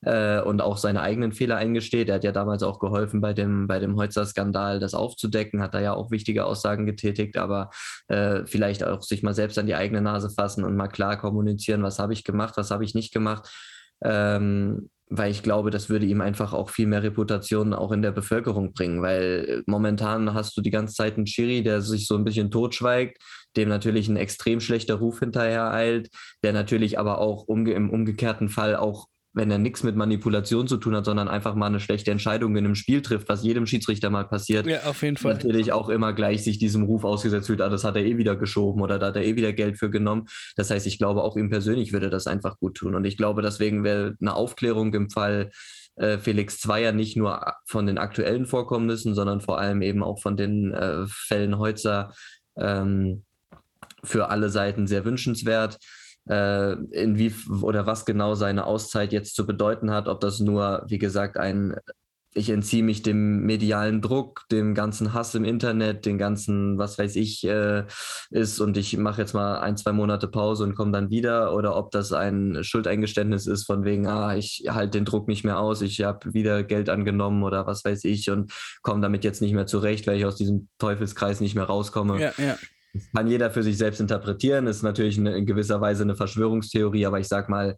Äh, 0.04 0.42
und 0.42 0.62
auch 0.62 0.78
seine 0.78 1.02
eigenen 1.02 1.32
Fehler 1.32 1.58
eingesteht. 1.58 2.10
Er 2.10 2.16
hat 2.16 2.24
ja 2.24 2.32
damals 2.32 2.64
auch 2.64 2.80
geholfen, 2.80 3.22
bei 3.22 3.34
dem, 3.34 3.68
bei 3.68 3.78
dem 3.78 3.98
Heutzer-Skandal 3.98 4.80
das 4.80 4.96
aufzudecken, 4.96 5.62
hat 5.62 5.76
da 5.76 5.80
ja 5.80 5.94
auch 5.94 6.10
wichtige 6.10 6.46
Aussagen 6.46 6.88
getätigt, 6.88 7.38
aber 7.38 7.70
äh, 8.08 8.46
vielleicht 8.48 8.84
auch 8.84 9.04
sich 9.04 9.22
mal 9.22 9.36
selbst 9.36 9.60
an 9.60 9.68
die 9.68 9.76
eigene 9.76 10.02
Nase 10.02 10.32
fassen 10.32 10.64
und 10.64 10.76
mal 10.76 10.88
klar 10.88 11.18
kommunizieren, 11.18 11.84
was 11.84 12.00
habe 12.00 12.14
ich 12.14 12.24
gemacht, 12.24 12.58
was 12.58 12.72
habe 12.72 12.84
ich 12.84 12.96
nicht 12.96 13.14
gemacht. 13.14 13.48
Ähm, 14.04 14.90
weil 15.14 15.30
ich 15.30 15.44
glaube, 15.44 15.72
das 15.72 15.90
würde 15.90 16.06
ihm 16.06 16.22
einfach 16.22 16.54
auch 16.54 16.70
viel 16.70 16.88
mehr 16.88 17.04
Reputation 17.04 17.74
auch 17.74 17.92
in 17.92 18.02
der 18.02 18.14
Bevölkerung 18.14 18.72
bringen, 18.72 19.02
weil 19.02 19.62
momentan 19.68 20.34
hast 20.34 20.56
du 20.56 20.62
die 20.62 20.72
ganze 20.72 20.96
Zeit 20.96 21.18
einen 21.18 21.26
Chiri, 21.26 21.64
der 21.64 21.82
sich 21.82 22.08
so 22.08 22.16
ein 22.16 22.24
bisschen 22.24 22.50
totschweigt, 22.50 23.22
dem 23.58 23.68
natürlich 23.68 24.08
ein 24.08 24.16
extrem 24.16 24.62
schlechter 24.62 24.96
Ruf 24.96 25.20
hinterher 25.20 25.74
eilt, 25.74 26.10
der 26.44 26.54
natürlich 26.54 26.98
aber 26.98 27.18
auch 27.18 27.44
umge 27.44 27.74
im 27.74 27.90
umgekehrten 27.90 28.48
Fall 28.48 28.78
auch 28.78 29.08
wenn 29.34 29.50
er 29.50 29.58
nichts 29.58 29.84
mit 29.84 29.96
Manipulation 29.96 30.68
zu 30.68 30.78
tun 30.78 30.96
hat, 30.96 31.06
sondern 31.06 31.30
einfach 31.30 31.56
mal 31.56 31.68
eine 31.68 31.80
schlechte 31.80 32.12
Entscheidung 32.12 32.56
in 32.58 32.66
einem 32.66 32.76
Spiel 32.76 33.02
trifft, 33.02 33.30
was 33.30 33.44
jedem 33.44 33.66
Schiedsrichter 33.66 34.10
mal 34.10 34.28
passiert. 34.28 34.68
Ja, 34.68 34.84
auf 34.84 35.02
jeden 35.04 35.16
Fall. 35.16 35.34
Natürlich 35.34 35.72
auch 35.72 35.88
immer 35.90 36.12
gleich 36.14 36.44
sich 36.44 36.60
diesem 36.60 36.84
Ruf 36.84 37.06
ausgesetzt 37.06 37.48
fühlt, 37.48 37.62
ah, 37.62 37.70
das 37.70 37.84
hat 37.86 37.96
er 37.96 38.06
eh 38.06 38.18
wieder 38.18 38.36
geschoben 38.36 38.82
oder 38.82 39.00
da 39.00 39.08
hat 39.08 39.16
er 39.16 39.24
eh 39.24 39.36
wieder 39.36 39.54
Geld 39.54 39.78
für 39.78 39.90
genommen. 39.90 40.28
Das 40.58 40.70
heißt, 40.70 40.86
ich 40.86 40.98
glaube, 40.98 41.24
auch 41.24 41.38
ihm 41.38 41.50
persönlich 41.50 41.94
würde 41.94 42.10
das 42.10 42.28
einfach 42.28 42.58
gut 42.60 42.76
tun. 42.76 42.94
Und 42.94 43.06
ich 43.06 43.16
glaube, 43.16 43.42
deswegen 43.42 43.84
wäre 43.86 44.16
eine 44.20 44.36
Aufklärung 44.36 44.94
im 44.94 45.10
Fall 45.10 45.52
äh, 45.96 46.18
Felix 46.18 46.60
Zweier 46.60 46.92
nicht 46.92 47.16
nur 47.16 47.54
von 47.66 47.86
den 47.86 47.98
aktuellen 47.98 48.46
Vorkommnissen, 48.46 49.16
sondern 49.16 49.40
vor 49.40 49.60
allem 49.60 49.82
eben 49.82 50.04
auch 50.04 50.22
von 50.22 50.36
den 50.36 50.74
äh, 50.74 51.06
Fällen 51.08 51.58
Heutzer 51.58 52.14
ähm, 52.58 53.24
für 54.04 54.30
alle 54.30 54.50
Seiten 54.50 54.88
sehr 54.88 55.06
wünschenswert 55.06 55.78
äh, 56.32 56.74
inwie 56.92 57.34
oder 57.62 57.86
was 57.86 58.06
genau 58.06 58.36
seine 58.36 58.66
Auszeit 58.66 59.12
jetzt 59.12 59.36
zu 59.36 59.46
bedeuten 59.46 59.92
hat, 59.92 60.08
ob 60.08 60.22
das 60.22 60.40
nur, 60.40 60.86
wie 60.88 60.98
gesagt, 60.98 61.38
ein 61.38 61.76
ich 62.34 62.50
entziehe 62.50 62.84
mich 62.84 63.04
dem 63.04 63.42
medialen 63.42 64.02
Druck, 64.02 64.46
dem 64.52 64.74
ganzen 64.74 65.14
Hass 65.14 65.36
im 65.36 65.44
Internet, 65.44 66.06
den 66.06 66.18
ganzen, 66.18 66.78
was 66.78 66.98
weiß 66.98 67.18
ich, 67.18 67.44
äh, 67.44 67.84
ist 68.30 68.62
und 68.62 68.78
ich 68.78 68.96
mache 68.96 69.22
jetzt 69.22 69.34
mal 69.34 69.60
ein, 69.60 69.76
zwei 69.76 69.92
Monate 69.92 70.30
Pause 70.30 70.64
und 70.64 70.76
komme 70.76 70.94
dann 70.94 71.10
wieder 71.10 71.54
oder 71.54 71.76
ob 71.76 71.92
das 71.92 72.14
ein 72.14 72.60
Schuldeingeständnis 72.64 73.48
ist 73.48 73.66
von 73.66 73.84
wegen, 73.84 74.08
ah, 74.08 74.36
ich 74.36 74.66
halte 74.70 74.98
den 74.98 75.06
Druck 75.06 75.28
nicht 75.28 75.44
mehr 75.44 75.60
aus, 75.60 75.82
ich 75.82 76.02
habe 76.02 76.34
wieder 76.34 76.64
Geld 76.64 76.90
angenommen 76.90 77.44
oder 77.44 77.68
was 77.68 77.84
weiß 77.84 78.06
ich 78.06 78.30
und 78.30 78.54
komme 78.82 79.02
damit 79.02 79.26
jetzt 79.26 79.42
nicht 79.42 79.54
mehr 79.54 79.68
zurecht, 79.68 80.08
weil 80.08 80.18
ich 80.18 80.26
aus 80.26 80.38
diesem 80.38 80.70
Teufelskreis 80.80 81.42
nicht 81.42 81.56
mehr 81.56 81.66
rauskomme. 81.66 82.22
Ja, 82.22 82.32
ja. 82.38 82.56
Das 82.94 83.04
kann 83.16 83.28
jeder 83.28 83.52
für 83.52 83.64
sich 83.64 83.78
selbst 83.78 84.02
interpretieren, 84.02 84.68
ist 84.68 84.84
natürlich 84.84 85.18
eine, 85.18 85.36
in 85.38 85.46
gewisser 85.46 85.80
Weise 85.80 86.04
eine 86.04 86.16
Verschwörungstheorie, 86.16 87.06
aber 87.06 87.20
ich 87.20 87.28
sag 87.28 87.50
mal, 87.50 87.78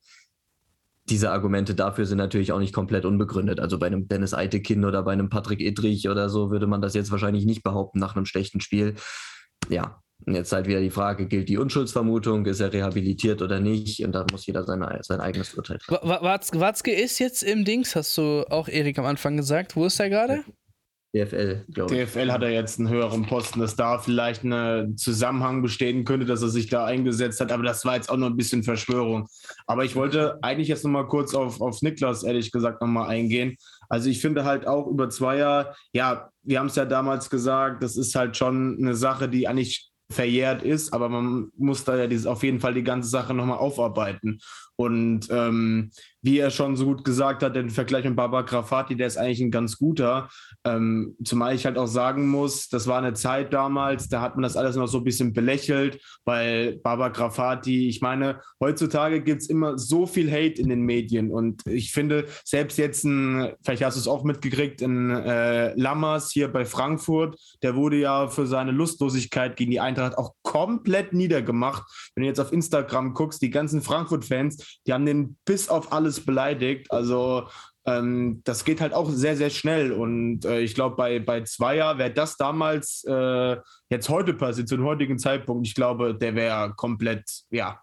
diese 1.10 1.32
Argumente 1.32 1.76
dafür 1.76 2.06
sind 2.06 2.18
natürlich 2.18 2.52
auch 2.52 2.60
nicht 2.60 2.74
komplett 2.74 3.06
unbegründet. 3.06 3.60
Also 3.60 3.78
bei 3.78 3.88
einem 3.88 4.08
Dennis 4.08 4.34
Eitekin 4.34 4.86
oder 4.86 5.04
bei 5.04 5.12
einem 5.12 5.30
Patrick 5.30 5.60
Edrich 5.60 6.08
oder 6.10 6.30
so 6.30 6.50
würde 6.50 6.66
man 6.66 6.82
das 6.82 6.94
jetzt 6.94 7.12
wahrscheinlich 7.12 7.46
nicht 7.46 7.62
behaupten 7.62 8.00
nach 8.00 8.16
einem 8.16 8.26
schlechten 8.26 8.62
Spiel. 8.62 8.96
Ja, 9.70 10.02
und 10.26 10.36
jetzt 10.36 10.54
halt 10.54 10.68
wieder 10.68 10.80
die 10.80 10.90
Frage, 10.90 11.28
gilt 11.28 11.50
die 11.50 11.58
Unschuldsvermutung, 11.58 12.46
ist 12.46 12.62
er 12.62 12.72
rehabilitiert 12.72 13.42
oder 13.42 13.60
nicht? 13.60 14.04
Und 14.06 14.14
da 14.14 14.26
muss 14.32 14.46
jeder 14.46 14.64
seine, 14.64 15.00
sein 15.02 15.20
eigenes 15.20 15.54
Urteil 15.54 15.80
treffen. 15.80 16.60
Watzke 16.62 16.92
ist 16.92 17.20
jetzt 17.20 17.44
im 17.44 17.66
Dings, 17.66 17.96
hast 17.96 18.18
du 18.18 18.46
auch 18.50 18.70
Erik 18.70 18.98
am 19.00 19.06
Anfang 19.06 19.36
gesagt. 19.36 19.76
Wo 19.76 19.86
ist 19.86 20.00
er 20.00 20.10
gerade? 20.10 20.44
DFL, 21.16 21.66
glaube 21.72 21.96
ich. 21.96 22.06
DFL 22.06 22.32
hat 22.32 22.42
er 22.42 22.50
jetzt 22.50 22.80
einen 22.80 22.90
höheren 22.90 23.26
Posten, 23.26 23.60
dass 23.60 23.76
da 23.76 24.00
vielleicht 24.00 24.44
ein 24.44 24.98
Zusammenhang 24.98 25.62
bestehen 25.62 26.06
könnte, 26.06 26.26
dass 26.26 26.42
er 26.42 26.50
sich 26.50 26.70
da 26.70 26.86
eingesetzt 26.86 27.40
hat. 27.40 27.52
Aber 27.52 27.64
das 27.64 27.86
war 27.86 27.96
jetzt 27.96 28.10
auch 28.10 28.18
noch 28.18 28.28
ein 28.28 28.36
bisschen 28.36 28.64
Verschwörung. 28.64 29.28
Aber 29.68 29.86
ich 29.86 29.96
wollte 29.96 30.40
eigentlich 30.42 30.70
jetzt 30.70 30.84
nochmal 30.84 31.08
kurz 31.08 31.36
auf, 31.36 31.62
auf 31.62 31.82
Niklas, 31.84 32.24
ehrlich 32.24 32.52
gesagt, 32.52 32.82
nochmal 32.82 33.10
eingehen. 33.10 33.58
Also 33.90 34.10
ich 34.10 34.22
finde 34.22 34.44
halt 34.44 34.66
auch 34.66 34.88
über 34.88 35.10
zwei 35.10 35.38
Jahre, 35.38 35.76
ja, 35.94 36.30
wir 36.42 36.60
haben 36.60 36.68
es 36.68 36.76
ja 36.76 36.86
damals 36.86 37.30
gesagt, 37.30 37.84
das 37.84 37.96
ist 37.96 38.16
halt 38.16 38.36
schon 38.36 38.78
eine 38.80 38.96
Sache, 38.96 39.30
die 39.30 39.48
eigentlich 39.48 39.92
verjährt 40.12 40.64
ist, 40.64 40.94
aber 40.94 41.10
man 41.10 41.50
muss 41.58 41.84
da 41.84 41.98
ja 41.98 42.08
dieses, 42.08 42.26
auf 42.26 42.44
jeden 42.44 42.60
Fall 42.60 42.74
die 42.74 42.84
ganze 42.84 43.10
Sache 43.10 43.34
nochmal 43.34 43.58
aufarbeiten. 43.58 44.40
Und 44.76 45.28
ähm, 45.30 45.92
wie 46.24 46.40
er 46.40 46.50
schon 46.50 46.76
so 46.76 46.86
gut 46.86 47.04
gesagt 47.04 47.44
hat, 47.44 47.56
der 47.56 47.70
Vergleich 47.70 48.06
mit 48.06 48.16
Baba 48.16 48.42
Grafati, 48.42 48.96
der 48.96 49.08
ist 49.08 49.18
eigentlich 49.18 49.42
ein 49.42 49.52
ganz 49.52 49.78
guter. 49.78 50.30
Ähm, 50.64 51.16
zumal 51.24 51.54
ich 51.54 51.66
halt 51.66 51.78
auch 51.78 51.88
sagen 51.88 52.28
muss, 52.30 52.70
das 52.70 52.88
war 52.88 52.98
eine 52.98 53.14
Zeit 53.14 53.54
damals, 53.54 54.08
da 54.08 54.22
hat 54.22 54.36
man 54.36 54.44
das 54.44 54.56
alles 54.56 54.76
noch 54.78 54.88
so 54.88 55.00
ein 55.00 55.04
bisschen 55.04 55.34
belächelt, 55.34 56.02
weil 56.24 56.78
Baba 56.78 57.10
Grafati, 57.10 57.90
ich 57.90 58.02
meine, 58.02 58.40
heutzutage 58.62 59.22
gibt 59.22 59.42
es 59.42 59.50
immer 59.50 59.78
so 59.78 60.08
viel 60.08 60.32
Hate 60.32 60.62
in 60.62 60.70
den 60.70 60.82
Medien 60.82 61.30
und 61.30 61.68
ich 61.68 61.92
finde, 61.92 62.26
selbst 62.46 62.78
jetzt 62.78 63.04
ein, 63.04 63.54
vielleicht 63.64 63.84
hast 63.84 63.98
du 63.98 64.00
es 64.00 64.08
auch 64.08 64.24
mitgekriegt, 64.24 64.82
ein 64.82 65.10
äh, 65.12 65.74
Lammers 65.76 66.32
hier 66.32 66.48
bei 66.48 66.64
Frankfurt, 66.64 67.38
der 67.62 67.76
wurde 67.76 67.98
ja 67.98 68.30
für 68.30 68.48
seine 68.48 68.72
Lustlosigkeit 68.72 69.58
gegen 69.58 69.72
die 69.72 69.82
Eintracht 69.82 70.18
auch 70.18 70.34
komplett 70.42 71.12
niedergemacht. 71.12 71.84
Wenn 72.16 72.24
du 72.24 72.28
jetzt 72.28 72.40
auf 72.40 72.54
Instagram 72.54 73.14
guckst, 73.14 73.42
die 73.42 73.50
ganzen 73.50 73.82
Frankfurt-Fans, 73.82 74.63
die 74.86 74.94
haben 74.94 75.06
den 75.06 75.38
bis 75.46 75.70
auf 75.70 75.92
alles 75.92 76.26
beleidigt. 76.26 76.92
Also 76.92 77.48
ähm, 77.86 78.42
das 78.46 78.64
geht 78.64 78.82
halt 78.82 78.94
auch 78.94 79.10
sehr, 79.10 79.36
sehr 79.36 79.50
schnell. 79.50 79.92
Und 79.92 80.46
äh, 80.46 80.62
ich 80.62 80.76
glaube, 80.76 80.96
bei, 80.96 81.20
bei 81.20 81.42
Zweier 81.42 81.98
wäre 81.98 82.12
das 82.12 82.38
damals 82.38 83.04
äh, 83.08 83.58
jetzt 83.90 84.10
heute 84.10 84.34
passiert, 84.34 84.70
zu 84.70 84.78
dem 84.78 84.86
heutigen 84.86 85.20
Zeitpunkt, 85.20 85.68
ich 85.68 85.76
glaube, 85.76 86.16
der 86.16 86.36
wäre 86.36 86.74
komplett, 86.76 87.30
ja, 87.50 87.82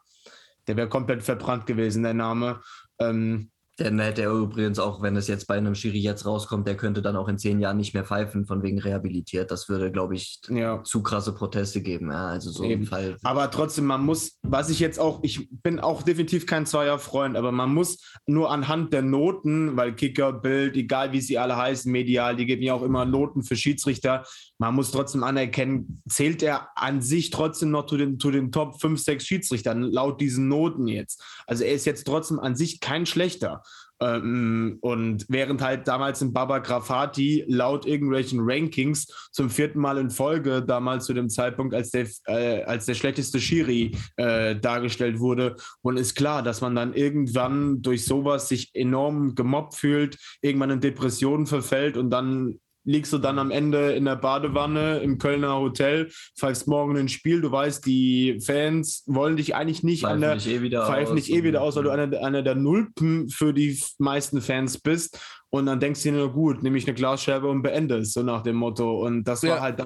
der 0.66 0.76
wäre 0.76 0.88
komplett 0.88 1.22
verbrannt 1.22 1.66
gewesen, 1.66 2.02
der 2.02 2.14
Name. 2.14 2.60
Ähm, 2.98 3.50
dann 3.80 3.98
hätte 3.98 4.22
er 4.22 4.30
übrigens 4.30 4.78
auch, 4.78 5.00
wenn 5.00 5.16
es 5.16 5.26
jetzt 5.26 5.46
bei 5.46 5.56
einem 5.56 5.74
Schiri 5.74 5.98
jetzt 5.98 6.26
rauskommt, 6.26 6.66
der 6.66 6.76
könnte 6.76 7.00
dann 7.00 7.16
auch 7.16 7.28
in 7.28 7.38
zehn 7.38 7.60
Jahren 7.60 7.78
nicht 7.78 7.94
mehr 7.94 8.04
pfeifen, 8.04 8.44
von 8.44 8.62
wegen 8.62 8.78
rehabilitiert. 8.78 9.50
Das 9.50 9.68
würde, 9.68 9.90
glaube 9.90 10.14
ich, 10.14 10.40
ja. 10.48 10.82
zu 10.84 11.02
krasse 11.02 11.34
Proteste 11.34 11.80
geben. 11.80 12.10
Ja, 12.10 12.26
also 12.26 12.50
so 12.50 12.64
Eben. 12.64 12.84
Fall. 12.84 13.16
Aber 13.22 13.50
trotzdem, 13.50 13.86
man 13.86 14.04
muss, 14.04 14.38
was 14.42 14.68
ich 14.68 14.80
jetzt 14.80 14.98
auch, 14.98 15.20
ich 15.22 15.48
bin 15.62 15.80
auch 15.80 16.02
definitiv 16.02 16.46
kein 16.46 16.66
Zweier-Freund, 16.66 17.36
aber 17.36 17.52
man 17.52 17.72
muss 17.72 18.12
nur 18.26 18.50
anhand 18.50 18.92
der 18.92 19.02
Noten, 19.02 19.76
weil 19.76 19.94
Kicker, 19.94 20.32
Bild, 20.32 20.76
egal 20.76 21.12
wie 21.12 21.20
sie 21.20 21.38
alle 21.38 21.56
heißen, 21.56 21.90
medial, 21.90 22.36
die 22.36 22.46
geben 22.46 22.62
ja 22.62 22.74
auch 22.74 22.82
immer 22.82 23.04
Noten 23.04 23.42
für 23.42 23.56
Schiedsrichter. 23.56 24.24
Man 24.58 24.74
muss 24.74 24.90
trotzdem 24.90 25.22
anerkennen, 25.22 26.02
zählt 26.08 26.42
er 26.42 26.68
an 26.74 27.00
sich 27.00 27.30
trotzdem 27.30 27.70
noch 27.70 27.86
zu 27.86 27.96
den, 27.96 28.18
zu 28.18 28.30
den 28.30 28.52
Top 28.52 28.80
5, 28.80 29.00
6 29.00 29.24
Schiedsrichtern, 29.24 29.82
laut 29.82 30.20
diesen 30.20 30.48
Noten 30.48 30.86
jetzt. 30.86 31.22
Also 31.46 31.64
er 31.64 31.72
ist 31.72 31.86
jetzt 31.86 32.06
trotzdem 32.06 32.38
an 32.38 32.56
sich 32.56 32.80
kein 32.80 33.06
schlechter. 33.06 33.62
Ähm, 34.00 34.78
und 34.80 35.26
während 35.28 35.62
halt 35.62 35.86
damals 35.86 36.22
in 36.22 36.32
Baba 36.32 36.58
Grafati 36.58 37.44
laut 37.48 37.86
irgendwelchen 37.86 38.40
Rankings 38.42 39.06
zum 39.32 39.50
vierten 39.50 39.78
Mal 39.78 39.98
in 39.98 40.10
Folge, 40.10 40.62
damals 40.62 41.04
zu 41.04 41.12
dem 41.12 41.28
Zeitpunkt, 41.28 41.74
als 41.74 41.90
der, 41.90 42.06
äh, 42.26 42.62
als 42.64 42.86
der 42.86 42.94
schlechteste 42.94 43.40
Schiri 43.40 43.96
äh, 44.16 44.56
dargestellt 44.56 45.18
wurde. 45.18 45.56
Und 45.82 45.98
ist 45.98 46.14
klar, 46.14 46.42
dass 46.42 46.60
man 46.60 46.74
dann 46.74 46.94
irgendwann 46.94 47.82
durch 47.82 48.04
sowas 48.04 48.48
sich 48.48 48.70
enorm 48.74 49.34
gemobbt 49.34 49.74
fühlt, 49.74 50.16
irgendwann 50.40 50.70
in 50.70 50.80
Depressionen 50.80 51.46
verfällt 51.46 51.96
und 51.96 52.10
dann 52.10 52.58
liegst 52.84 53.12
du 53.12 53.18
dann 53.18 53.38
am 53.38 53.50
Ende 53.50 53.92
in 53.92 54.04
der 54.04 54.16
Badewanne 54.16 54.98
im 54.98 55.18
Kölner 55.18 55.58
Hotel, 55.58 56.10
pfeifst 56.38 56.66
morgen 56.66 56.96
ein 56.96 57.08
Spiel, 57.08 57.40
du 57.40 57.50
weißt, 57.50 57.84
die 57.84 58.40
Fans 58.40 59.04
wollen 59.06 59.36
dich 59.36 59.54
eigentlich 59.54 59.82
nicht 59.82 60.02
pfeifen 60.02 60.14
an 60.14 60.20
der, 60.20 60.34
nicht 60.36 60.48
eh 60.48 60.62
wieder 60.62 60.86
pfeifen 60.86 61.12
aus, 61.12 61.14
nicht 61.14 61.30
eh 61.30 61.42
wieder 61.42 61.62
aus, 61.62 61.76
weil 61.76 61.84
du 61.84 61.90
einer, 61.90 62.18
einer 62.20 62.42
der 62.42 62.54
Nulpen 62.54 63.28
für 63.28 63.52
die 63.52 63.78
meisten 63.98 64.40
Fans 64.40 64.78
bist 64.78 65.20
und 65.50 65.66
dann 65.66 65.80
denkst 65.80 66.02
du 66.02 66.10
dir 66.10 66.18
nur 66.18 66.32
gut, 66.32 66.62
nehme 66.62 66.78
ich 66.78 66.86
eine 66.86 66.94
Glasscherbe 66.94 67.48
und 67.48 67.62
beende 67.62 67.98
es, 67.98 68.12
so 68.12 68.22
nach 68.22 68.42
dem 68.42 68.56
Motto 68.56 69.04
und 69.04 69.24
das 69.24 69.42
ja. 69.42 69.50
war 69.50 69.60
halt 69.60 69.84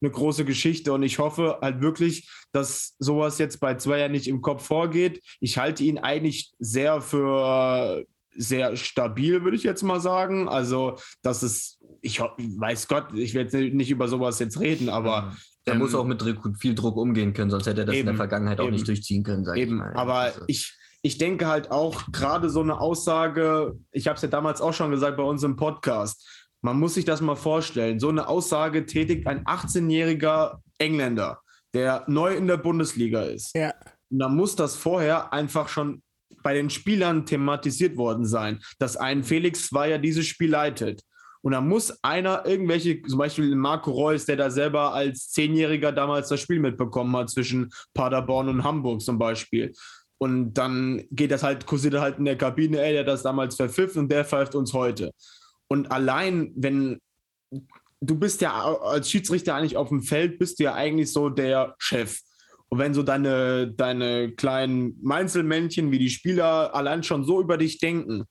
eine 0.00 0.10
große 0.10 0.44
Geschichte 0.44 0.92
und 0.92 1.02
ich 1.02 1.18
hoffe 1.18 1.58
halt 1.62 1.80
wirklich, 1.80 2.28
dass 2.52 2.94
sowas 2.98 3.38
jetzt 3.38 3.58
bei 3.60 3.74
Zweier 3.74 4.08
nicht 4.08 4.28
im 4.28 4.42
Kopf 4.42 4.66
vorgeht. 4.66 5.22
Ich 5.40 5.56
halte 5.58 5.82
ihn 5.82 5.98
eigentlich 5.98 6.52
sehr 6.58 7.00
für 7.00 8.04
sehr 8.36 8.76
stabil, 8.76 9.42
würde 9.44 9.56
ich 9.56 9.62
jetzt 9.62 9.82
mal 9.82 10.00
sagen. 10.00 10.48
Also, 10.48 10.98
das 11.22 11.42
ist, 11.42 11.78
ich 12.00 12.20
weiß 12.20 12.88
Gott, 12.88 13.14
ich 13.14 13.34
werde 13.34 13.70
nicht 13.70 13.90
über 13.90 14.08
sowas 14.08 14.38
jetzt 14.38 14.60
reden, 14.60 14.88
aber. 14.88 15.36
Er 15.66 15.74
ähm, 15.74 15.78
muss 15.78 15.94
auch 15.94 16.04
mit 16.04 16.22
viel 16.58 16.74
Druck 16.74 16.96
umgehen 16.96 17.32
können, 17.32 17.50
sonst 17.50 17.66
hätte 17.66 17.82
er 17.82 17.86
das 17.86 17.94
eben, 17.94 18.00
in 18.00 18.06
der 18.06 18.16
Vergangenheit 18.16 18.60
auch 18.60 18.64
eben, 18.64 18.74
nicht 18.74 18.86
durchziehen 18.86 19.22
können, 19.22 19.44
sag 19.44 19.56
eben, 19.56 19.76
ich 19.76 19.78
mal. 19.78 19.94
Aber 19.94 20.14
also. 20.14 20.42
ich, 20.46 20.74
ich 21.02 21.16
denke 21.16 21.46
halt 21.46 21.70
auch, 21.70 22.02
gerade 22.12 22.50
so 22.50 22.60
eine 22.60 22.78
Aussage, 22.80 23.78
ich 23.90 24.06
habe 24.06 24.16
es 24.16 24.22
ja 24.22 24.28
damals 24.28 24.60
auch 24.60 24.74
schon 24.74 24.90
gesagt 24.90 25.16
bei 25.16 25.22
uns 25.22 25.42
im 25.42 25.56
Podcast, 25.56 26.26
man 26.64 26.78
muss 26.78 26.94
sich 26.94 27.04
das 27.04 27.20
mal 27.20 27.36
vorstellen. 27.36 28.00
So 28.00 28.08
eine 28.08 28.26
Aussage 28.26 28.86
tätigt 28.86 29.26
ein 29.26 29.44
18-jähriger 29.44 30.60
Engländer, 30.78 31.40
der 31.74 32.04
neu 32.08 32.34
in 32.34 32.46
der 32.46 32.56
Bundesliga 32.56 33.22
ist. 33.22 33.54
Ja. 33.54 33.74
Und 34.10 34.18
dann 34.18 34.34
muss 34.34 34.56
das 34.56 34.74
vorher 34.74 35.32
einfach 35.32 35.68
schon 35.68 36.02
bei 36.44 36.54
den 36.54 36.70
Spielern 36.70 37.26
thematisiert 37.26 37.96
worden 37.96 38.24
sein, 38.26 38.60
dass 38.78 38.96
ein 38.96 39.24
Felix 39.24 39.66
Zweier 39.66 39.98
dieses 39.98 40.26
Spiel 40.26 40.50
leitet. 40.50 41.02
Und 41.42 41.52
da 41.52 41.60
muss 41.60 41.98
einer 42.02 42.46
irgendwelche, 42.46 43.02
zum 43.02 43.18
Beispiel 43.18 43.54
Marco 43.56 43.90
Reus, 43.90 44.24
der 44.24 44.36
da 44.36 44.50
selber 44.50 44.94
als 44.94 45.30
Zehnjähriger 45.30 45.90
damals 45.90 46.28
das 46.28 46.40
Spiel 46.40 46.60
mitbekommen 46.60 47.14
hat 47.16 47.28
zwischen 47.28 47.70
Paderborn 47.92 48.48
und 48.48 48.64
Hamburg 48.64 49.02
zum 49.02 49.18
Beispiel. 49.18 49.72
Und 50.18 50.54
dann 50.54 51.04
geht 51.10 51.30
das 51.30 51.42
halt, 51.42 51.66
kursiert 51.66 51.94
halt 51.94 52.18
in 52.18 52.24
der 52.24 52.38
Kabine, 52.38 52.80
ey, 52.80 52.92
der 52.92 53.04
das 53.04 53.22
damals 53.22 53.56
verpfiffen 53.56 54.02
und 54.02 54.12
der 54.12 54.24
pfeift 54.24 54.54
uns 54.54 54.72
heute. 54.72 55.10
Und 55.68 55.90
allein, 55.90 56.52
wenn 56.56 57.00
du 58.00 58.18
bist 58.18 58.40
ja 58.40 58.52
als 58.54 59.10
Schiedsrichter 59.10 59.54
eigentlich 59.54 59.76
auf 59.76 59.88
dem 59.88 60.02
Feld, 60.02 60.38
bist 60.38 60.58
du 60.58 60.64
ja 60.64 60.74
eigentlich 60.74 61.12
so 61.12 61.28
der 61.28 61.74
Chef. 61.78 62.20
Und 62.74 62.80
wenn 62.80 62.92
so 62.92 63.04
deine, 63.04 63.72
deine 63.72 64.32
kleinen 64.32 64.98
Meinzelmännchen 65.00 65.92
wie 65.92 66.00
die 66.00 66.10
Spieler 66.10 66.74
allein 66.74 67.04
schon 67.04 67.22
so 67.22 67.40
über 67.40 67.56
dich 67.56 67.78
denken, 67.78 68.24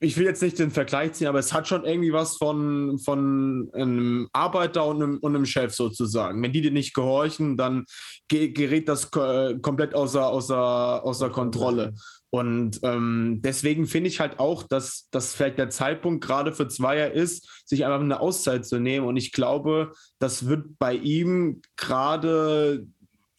ich 0.00 0.16
will 0.16 0.24
jetzt 0.24 0.40
nicht 0.40 0.58
den 0.58 0.70
Vergleich 0.70 1.12
ziehen, 1.12 1.26
aber 1.26 1.38
es 1.38 1.52
hat 1.52 1.68
schon 1.68 1.84
irgendwie 1.84 2.14
was 2.14 2.38
von, 2.38 2.98
von 2.98 3.68
einem 3.74 4.30
Arbeiter 4.32 4.86
und 4.86 5.02
einem, 5.02 5.18
und 5.18 5.36
einem 5.36 5.44
Chef 5.44 5.74
sozusagen. 5.74 6.42
Wenn 6.42 6.54
die 6.54 6.62
dir 6.62 6.70
nicht 6.70 6.94
gehorchen, 6.94 7.58
dann 7.58 7.84
gerät 8.28 8.88
das 8.88 9.10
komplett 9.10 9.94
außer, 9.94 10.26
außer, 10.26 11.04
außer 11.04 11.28
Kontrolle. 11.28 11.92
Und 12.30 12.80
ähm, 12.82 13.40
deswegen 13.44 13.86
finde 13.86 14.08
ich 14.08 14.20
halt 14.20 14.38
auch, 14.38 14.62
dass 14.62 15.06
das 15.10 15.34
vielleicht 15.34 15.58
der 15.58 15.68
Zeitpunkt 15.68 16.24
gerade 16.24 16.54
für 16.54 16.66
Zweier 16.66 17.12
ist, 17.12 17.62
sich 17.66 17.84
einfach 17.84 18.00
eine 18.00 18.20
Auszeit 18.20 18.64
zu 18.64 18.80
nehmen. 18.80 19.06
Und 19.06 19.18
ich 19.18 19.32
glaube, 19.32 19.92
das 20.18 20.46
wird 20.46 20.78
bei 20.78 20.94
ihm 20.94 21.60
gerade 21.76 22.86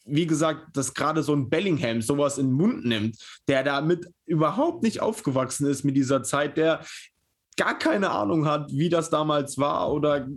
wie 0.05 0.27
gesagt, 0.27 0.75
dass 0.75 0.93
gerade 0.93 1.23
so 1.23 1.33
ein 1.33 1.49
Bellingham 1.49 2.01
sowas 2.01 2.37
in 2.37 2.47
den 2.47 2.55
Mund 2.55 2.85
nimmt, 2.85 3.17
der 3.47 3.63
damit 3.63 4.07
überhaupt 4.25 4.83
nicht 4.83 5.01
aufgewachsen 5.01 5.67
ist 5.67 5.83
mit 5.83 5.95
dieser 5.95 6.23
Zeit, 6.23 6.57
der 6.57 6.81
gar 7.57 7.77
keine 7.77 8.09
Ahnung 8.09 8.45
hat, 8.45 8.71
wie 8.71 8.89
das 8.89 9.09
damals 9.09 9.57
war 9.57 9.91
oder 9.91 10.27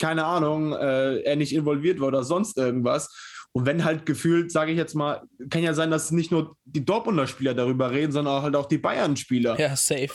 keine 0.00 0.24
Ahnung, 0.24 0.72
äh, 0.72 1.20
er 1.20 1.36
nicht 1.36 1.54
involviert 1.54 2.00
war 2.00 2.08
oder 2.08 2.24
sonst 2.24 2.58
irgendwas. 2.58 3.08
Und 3.52 3.66
wenn 3.66 3.84
halt 3.84 4.04
gefühlt, 4.04 4.50
sage 4.50 4.72
ich 4.72 4.76
jetzt 4.76 4.94
mal, 4.94 5.22
kann 5.48 5.62
ja 5.62 5.74
sein, 5.74 5.92
dass 5.92 6.10
nicht 6.10 6.32
nur 6.32 6.56
die 6.64 6.84
Dortmunder 6.84 7.28
Spieler 7.28 7.54
darüber 7.54 7.92
reden, 7.92 8.10
sondern 8.10 8.42
halt 8.42 8.56
auch 8.56 8.66
die 8.66 8.78
Bayern-Spieler. 8.78 9.60
Ja, 9.60 9.76
safe. 9.76 10.10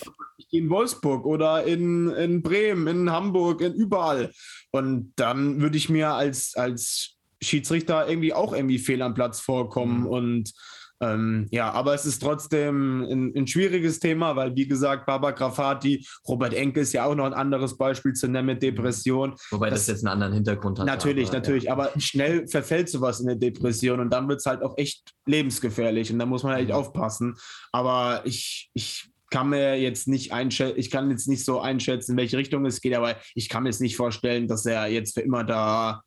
In 0.51 0.69
Wolfsburg 0.69 1.25
oder 1.25 1.63
in, 1.63 2.09
in 2.09 2.41
Bremen, 2.41 2.87
in 2.87 3.11
Hamburg, 3.11 3.61
in 3.61 3.73
überall. 3.75 4.33
Und 4.71 5.13
dann 5.15 5.61
würde 5.61 5.77
ich 5.77 5.87
mir 5.87 6.09
als, 6.09 6.53
als 6.55 7.18
Schiedsrichter 7.41 8.07
irgendwie 8.07 8.33
auch 8.33 8.53
irgendwie 8.53 8.79
fehl 8.79 9.01
am 9.01 9.13
Platz 9.13 9.39
vorkommen. 9.39 10.01
Mhm. 10.01 10.07
Und 10.07 10.53
ähm, 11.01 11.47
ja, 11.51 11.71
aber 11.71 11.93
es 11.93 12.05
ist 12.05 12.21
trotzdem 12.21 13.03
ein, 13.03 13.33
ein, 13.33 13.47
schwieriges 13.47 13.99
Thema, 13.99 14.35
weil 14.35 14.55
wie 14.55 14.67
gesagt, 14.67 15.05
Baba 15.05 15.31
Grafati, 15.31 16.05
Robert 16.27 16.53
Enke 16.53 16.81
ist 16.81 16.91
ja 16.91 17.05
auch 17.05 17.15
noch 17.15 17.25
ein 17.25 17.33
anderes 17.33 17.77
Beispiel 17.77 18.13
zu 18.13 18.27
nennen 18.27 18.47
mit 18.47 18.61
Depression. 18.61 19.33
Wobei 19.51 19.69
das, 19.69 19.85
das 19.85 19.87
jetzt 19.87 20.05
einen 20.05 20.13
anderen 20.13 20.33
Hintergrund 20.33 20.79
hat. 20.79 20.85
Natürlich, 20.85 21.29
aber, 21.29 21.37
natürlich, 21.37 21.63
ja. 21.65 21.71
aber 21.71 21.91
schnell 21.97 22.47
verfällt 22.49 22.89
sowas 22.89 23.21
in 23.21 23.29
eine 23.29 23.39
Depression 23.39 24.01
und 24.01 24.09
dann 24.09 24.27
wird 24.27 24.39
es 24.39 24.45
halt 24.45 24.61
auch 24.61 24.77
echt 24.77 25.13
lebensgefährlich 25.25 26.11
und 26.11 26.19
da 26.19 26.25
muss 26.25 26.43
man 26.43 26.53
halt 26.53 26.67
mhm. 26.67 26.75
aufpassen. 26.75 27.35
Aber 27.71 28.21
ich, 28.25 28.69
ich 28.73 29.09
kann 29.29 29.49
mir 29.49 29.79
jetzt 29.79 30.09
nicht 30.09 30.33
einschätzen, 30.33 30.77
ich 30.77 30.91
kann 30.91 31.09
jetzt 31.11 31.29
nicht 31.29 31.45
so 31.45 31.61
einschätzen, 31.61 32.11
in 32.11 32.17
welche 32.17 32.37
Richtung 32.37 32.65
es 32.65 32.81
geht, 32.81 32.95
aber 32.95 33.15
ich 33.35 33.47
kann 33.47 33.63
mir 33.63 33.69
jetzt 33.69 33.79
nicht 33.79 33.95
vorstellen, 33.95 34.47
dass 34.49 34.65
er 34.65 34.87
jetzt 34.87 35.13
für 35.13 35.21
immer 35.21 35.45
da 35.45 36.01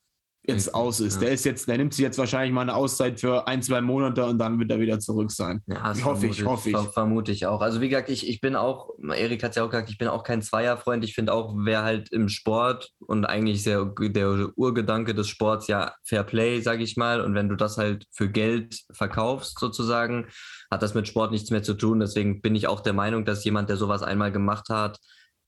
jetzt 0.45 0.75
aus 0.75 1.01
ist. 1.01 1.15
Ja. 1.15 1.21
Der 1.21 1.31
ist 1.33 1.45
jetzt, 1.45 1.69
der 1.69 1.79
nimmt 1.79 1.95
sich 1.95 2.03
jetzt 2.03 2.19
wahrscheinlich 2.19 2.53
mal 2.53 2.63
eine 2.63 2.75
Auszeit 2.75 3.21
für 3.21 3.47
ein, 3.47 3.63
zwei 3.63 3.81
Monate 3.81 4.25
und 4.25 4.39
dann 4.39 4.59
wird 4.59 4.71
er 4.71 4.81
wieder 4.81 4.99
zurück 4.99 5.31
sein. 5.31 5.63
Ja, 5.67 5.95
hoffe 6.05 6.27
ich, 6.27 6.45
hoffe 6.45 6.71
ich. 6.71 6.77
Vermute 6.93 7.31
ich 7.31 7.47
auch. 7.47 7.61
Also 7.61 7.81
wie 7.81 7.89
gesagt, 7.89 8.11
ich, 8.11 8.29
ich 8.29 8.41
bin 8.41 8.57
auch, 8.57 8.91
Erik 9.15 9.43
hat 9.45 9.51
es 9.51 9.57
ja 9.57 9.65
auch 9.65 9.71
gesagt, 9.71 9.91
ich 9.91 9.99
bin 9.99 10.09
auch 10.09 10.25
kein 10.25 10.43
Zweierfreund. 10.43 11.05
Ich 11.05 11.15
finde 11.15 11.33
auch, 11.33 11.55
wer 11.57 11.85
halt 11.85 12.11
im 12.13 12.29
Sport 12.29 12.91
und 12.99 13.25
eigentlich 13.25 13.63
der, 13.63 13.85
der 13.85 14.49
Urgedanke 14.57 15.15
des 15.15 15.29
Sports 15.29 15.69
ja 15.69 15.95
Fair 16.05 16.25
Play, 16.25 16.61
sage 16.61 16.83
ich 16.83 16.97
mal. 16.97 17.21
Und 17.21 17.35
wenn 17.35 17.49
du 17.49 17.55
das 17.55 17.79
halt 17.79 18.07
für 18.11 18.29
Geld 18.29 18.81
verkaufst 18.93 19.59
sozusagen, 19.61 20.27
hat 20.71 20.83
das 20.83 20.95
mit 20.95 21.07
Sport 21.07 21.31
nichts 21.31 21.51
mehr 21.51 21.63
zu 21.63 21.75
tun. 21.75 22.01
Deswegen 22.01 22.41
bin 22.41 22.57
ich 22.57 22.67
auch 22.67 22.81
der 22.81 22.95
Meinung, 22.95 23.25
dass 23.25 23.45
jemand, 23.45 23.69
der 23.69 23.77
sowas 23.77 24.03
einmal 24.03 24.33
gemacht 24.33 24.69
hat, 24.71 24.99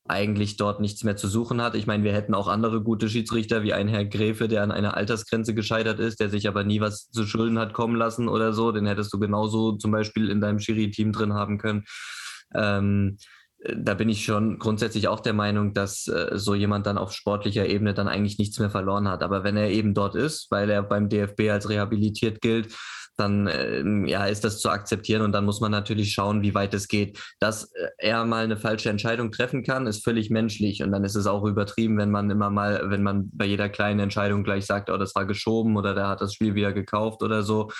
eigentlich 0.07 0.57
dort 0.57 0.81
nichts 0.81 1.03
mehr 1.03 1.17
zu 1.17 1.29
suchen 1.29 1.63
hat. 1.63 1.75
Ich 1.75 1.87
meine, 1.87 2.05
wir 2.05 2.13
hätten 2.13 2.35
auch 2.35 2.47
andere 2.47 2.83
gute 2.83 3.09
Schiedsrichter, 3.09 3.63
wie 3.63 3.73
ein 3.73 3.89
Herr 3.89 4.05
Gräfe, 4.05 4.49
der 4.49 4.63
an 4.63 4.71
einer 4.71 4.97
Altersgrenze 4.97 5.55
gescheitert 5.55 5.99
ist, 5.99 6.21
der 6.21 6.29
sich 6.29 6.47
aber 6.47 6.63
nie 6.63 6.81
was 6.81 7.11
zu 7.11 7.27
Schulden 7.27 7.59
hat 7.59 7.73
kommen 7.73 7.97
lassen 7.97 8.29
oder 8.29 8.53
so. 8.53 8.71
Den 8.71 8.87
hättest 8.87 9.13
du 9.15 9.19
genauso 9.19 9.73
zum 9.73 9.93
Beispiel 9.93 10.29
in 10.29 10.43
deinem 10.43 10.59
Schiri-Team 10.59 11.13
drin 11.13 11.33
haben 11.33 11.57
können. 11.57 11.85
Ähm, 12.55 13.17
da 13.75 13.95
bin 13.95 14.11
ich 14.11 14.25
schon 14.25 14.59
grundsätzlich 14.59 15.09
auch 15.09 15.21
der 15.21 15.33
Meinung, 15.33 15.73
dass 15.73 16.07
äh, 16.07 16.33
so 16.35 16.55
jemand 16.55 16.87
dann 16.87 16.99
auf 16.99 17.13
sportlicher 17.13 17.67
Ebene 17.67 17.95
dann 17.95 18.09
eigentlich 18.09 18.39
nichts 18.39 18.59
mehr 18.59 18.69
verloren 18.69 19.09
hat. 19.09 19.23
Aber 19.23 19.43
wenn 19.43 19.57
er 19.57 19.71
eben 19.71 19.95
dort 19.95 20.17
ist, 20.17 20.51
weil 20.51 20.69
er 20.69 20.83
beim 20.83 21.09
DFB 21.09 21.49
als 21.51 21.71
rehabilitiert 21.71 22.43
gilt, 22.43 22.75
dann 23.17 23.47
äh, 23.47 23.83
ja, 24.09 24.27
ist 24.27 24.45
das 24.45 24.61
zu 24.61 24.71
akzeptieren 24.71 25.23
und 25.23 25.33
dann 25.33 25.45
muss 25.45 25.61
man 25.61 25.71
natürlich 25.71 26.13
schauen, 26.13 26.43
wie 26.43 26.55
weit 26.55 26.75
es 26.75 26.89
geht. 26.89 27.19
Dass 27.41 27.65
äh, 27.73 27.89
er 27.99 28.25
mal 28.25 28.45
eine 28.45 28.57
falsche 28.57 28.91
Entscheidung 28.91 29.31
treffen 29.31 29.63
kann, 29.63 29.87
ist 29.87 30.05
völlig 30.05 30.31
menschlich 30.31 30.83
und 30.83 30.93
dann 30.93 31.05
ist 31.05 31.15
es 31.15 31.27
auch 31.27 31.45
übertrieben, 31.45 31.97
wenn 31.99 32.11
man 32.11 32.31
immer 32.31 32.51
mal, 32.51 32.91
wenn 32.91 33.03
man 33.03 33.31
bei 33.33 33.47
jeder 33.47 33.69
kleinen 33.69 34.01
Entscheidung 34.01 34.45
gleich 34.45 34.67
sagt, 34.67 34.91
oh, 34.91 34.97
das 34.97 35.15
war 35.15 35.27
geschoben 35.27 35.77
oder 35.77 35.95
der 35.95 36.09
hat 36.09 36.21
das 36.21 36.35
Spiel 36.35 36.55
wieder 36.55 36.73
gekauft 36.73 37.23
oder 37.23 37.43
so. 37.43 37.71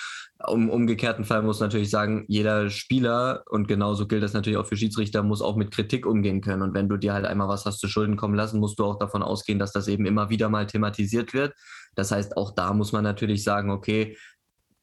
Im 0.51 0.69
umgekehrten 0.69 1.23
Fall 1.23 1.43
muss 1.43 1.59
natürlich 1.61 1.89
sagen, 1.89 2.25
jeder 2.27 2.69
Spieler, 2.69 3.43
und 3.49 3.67
genauso 3.67 4.05
gilt 4.05 4.21
das 4.21 4.33
natürlich 4.33 4.57
auch 4.57 4.67
für 4.67 4.75
Schiedsrichter, 4.75 5.23
muss 5.23 5.41
auch 5.41 5.55
mit 5.55 5.71
Kritik 5.71 6.05
umgehen 6.05 6.41
können. 6.41 6.61
Und 6.61 6.73
wenn 6.73 6.89
du 6.89 6.97
dir 6.97 7.13
halt 7.13 7.25
einmal 7.25 7.47
was 7.47 7.65
hast 7.65 7.79
zu 7.79 7.87
Schulden 7.87 8.17
kommen 8.17 8.35
lassen, 8.35 8.59
musst 8.59 8.77
du 8.77 8.83
auch 8.83 8.99
davon 8.99 9.23
ausgehen, 9.23 9.59
dass 9.59 9.71
das 9.71 9.87
eben 9.87 10.05
immer 10.05 10.29
wieder 10.29 10.49
mal 10.49 10.67
thematisiert 10.67 11.33
wird. 11.33 11.53
Das 11.95 12.11
heißt, 12.11 12.35
auch 12.37 12.51
da 12.53 12.73
muss 12.73 12.91
man 12.91 13.03
natürlich 13.03 13.43
sagen, 13.43 13.71
okay, 13.71 14.17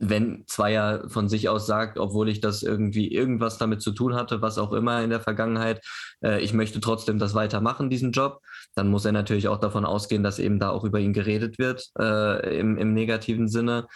wenn 0.02 0.42
Zweier 0.48 1.08
von 1.08 1.28
sich 1.28 1.48
aus 1.48 1.66
sagt, 1.66 1.96
obwohl 1.96 2.28
ich 2.28 2.40
das 2.40 2.62
irgendwie 2.64 3.12
irgendwas 3.12 3.56
damit 3.56 3.82
zu 3.82 3.92
tun 3.92 4.14
hatte, 4.14 4.42
was 4.42 4.58
auch 4.58 4.72
immer 4.72 5.02
in 5.02 5.10
der 5.10 5.20
Vergangenheit, 5.20 5.80
äh, 6.24 6.42
ich 6.42 6.52
möchte 6.52 6.80
trotzdem 6.80 7.20
das 7.20 7.34
weitermachen, 7.34 7.88
diesen 7.88 8.10
Job, 8.10 8.40
dann 8.74 8.88
muss 8.88 9.04
er 9.04 9.12
natürlich 9.12 9.46
auch 9.46 9.58
davon 9.58 9.84
ausgehen, 9.84 10.24
dass 10.24 10.40
eben 10.40 10.58
da 10.58 10.70
auch 10.70 10.84
über 10.84 10.98
ihn 10.98 11.12
geredet 11.12 11.58
wird, 11.58 11.88
äh, 11.98 12.58
im, 12.58 12.76
im 12.78 12.94
negativen 12.94 13.46
Sinne. 13.46 13.86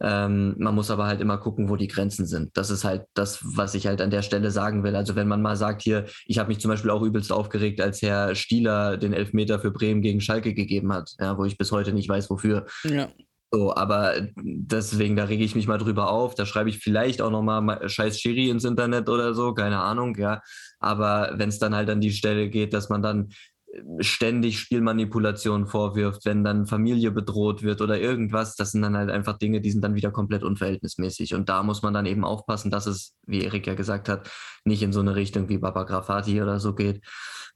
Ähm, 0.00 0.54
man 0.56 0.74
muss 0.74 0.90
aber 0.90 1.04
halt 1.04 1.20
immer 1.20 1.36
gucken, 1.36 1.68
wo 1.68 1.76
die 1.76 1.88
Grenzen 1.88 2.24
sind. 2.24 2.56
Das 2.56 2.70
ist 2.70 2.82
halt 2.82 3.04
das, 3.12 3.40
was 3.42 3.74
ich 3.74 3.86
halt 3.86 4.00
an 4.00 4.10
der 4.10 4.22
Stelle 4.22 4.50
sagen 4.50 4.84
will. 4.84 4.96
Also 4.96 5.16
wenn 5.16 5.28
man 5.28 5.42
mal 5.42 5.56
sagt 5.56 5.82
hier, 5.82 6.06
ich 6.26 6.38
habe 6.38 6.48
mich 6.48 6.60
zum 6.60 6.70
Beispiel 6.70 6.90
auch 6.90 7.02
übelst 7.02 7.30
aufgeregt, 7.30 7.78
als 7.82 8.00
Herr 8.00 8.34
Stieler 8.34 8.96
den 8.96 9.12
Elfmeter 9.12 9.60
für 9.60 9.70
Bremen 9.70 10.00
gegen 10.00 10.22
Schalke 10.22 10.54
gegeben 10.54 10.94
hat, 10.94 11.10
ja, 11.20 11.36
wo 11.36 11.44
ich 11.44 11.58
bis 11.58 11.72
heute 11.72 11.92
nicht 11.92 12.08
weiß, 12.08 12.30
wofür. 12.30 12.64
Ja. 12.84 13.10
So, 13.54 13.74
aber 13.76 14.14
deswegen, 14.42 15.14
da 15.14 15.24
rege 15.24 15.44
ich 15.44 15.54
mich 15.54 15.66
mal 15.66 15.76
drüber 15.76 16.10
auf. 16.10 16.34
Da 16.34 16.46
schreibe 16.46 16.70
ich 16.70 16.78
vielleicht 16.78 17.20
auch 17.20 17.30
nochmal 17.30 17.86
scheiß 17.86 18.18
Schiri 18.18 18.48
ins 18.48 18.64
Internet 18.64 19.10
oder 19.10 19.34
so, 19.34 19.52
keine 19.52 19.78
Ahnung, 19.80 20.16
ja. 20.16 20.40
Aber 20.80 21.32
wenn 21.36 21.50
es 21.50 21.58
dann 21.58 21.74
halt 21.74 21.90
an 21.90 22.00
die 22.00 22.12
Stelle 22.12 22.48
geht, 22.48 22.72
dass 22.72 22.88
man 22.88 23.02
dann 23.02 23.28
äh, 23.66 24.02
ständig 24.02 24.58
Spielmanipulation 24.58 25.66
vorwirft, 25.66 26.24
wenn 26.24 26.44
dann 26.44 26.64
Familie 26.64 27.10
bedroht 27.10 27.62
wird 27.62 27.82
oder 27.82 28.00
irgendwas, 28.00 28.56
das 28.56 28.72
sind 28.72 28.80
dann 28.80 28.96
halt 28.96 29.10
einfach 29.10 29.36
Dinge, 29.36 29.60
die 29.60 29.70
sind 29.70 29.84
dann 29.84 29.94
wieder 29.96 30.10
komplett 30.12 30.44
unverhältnismäßig. 30.44 31.34
Und 31.34 31.50
da 31.50 31.62
muss 31.62 31.82
man 31.82 31.92
dann 31.92 32.06
eben 32.06 32.24
aufpassen, 32.24 32.70
dass 32.70 32.86
es, 32.86 33.14
wie 33.26 33.44
Erik 33.44 33.66
ja 33.66 33.74
gesagt 33.74 34.08
hat, 34.08 34.30
nicht 34.64 34.82
in 34.82 34.94
so 34.94 35.00
eine 35.00 35.14
Richtung 35.14 35.50
wie 35.50 35.58
Baba 35.58 35.84
Grafati 35.84 36.40
oder 36.40 36.58
so 36.58 36.74
geht. 36.74 37.04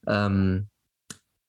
Ähm, 0.06 0.68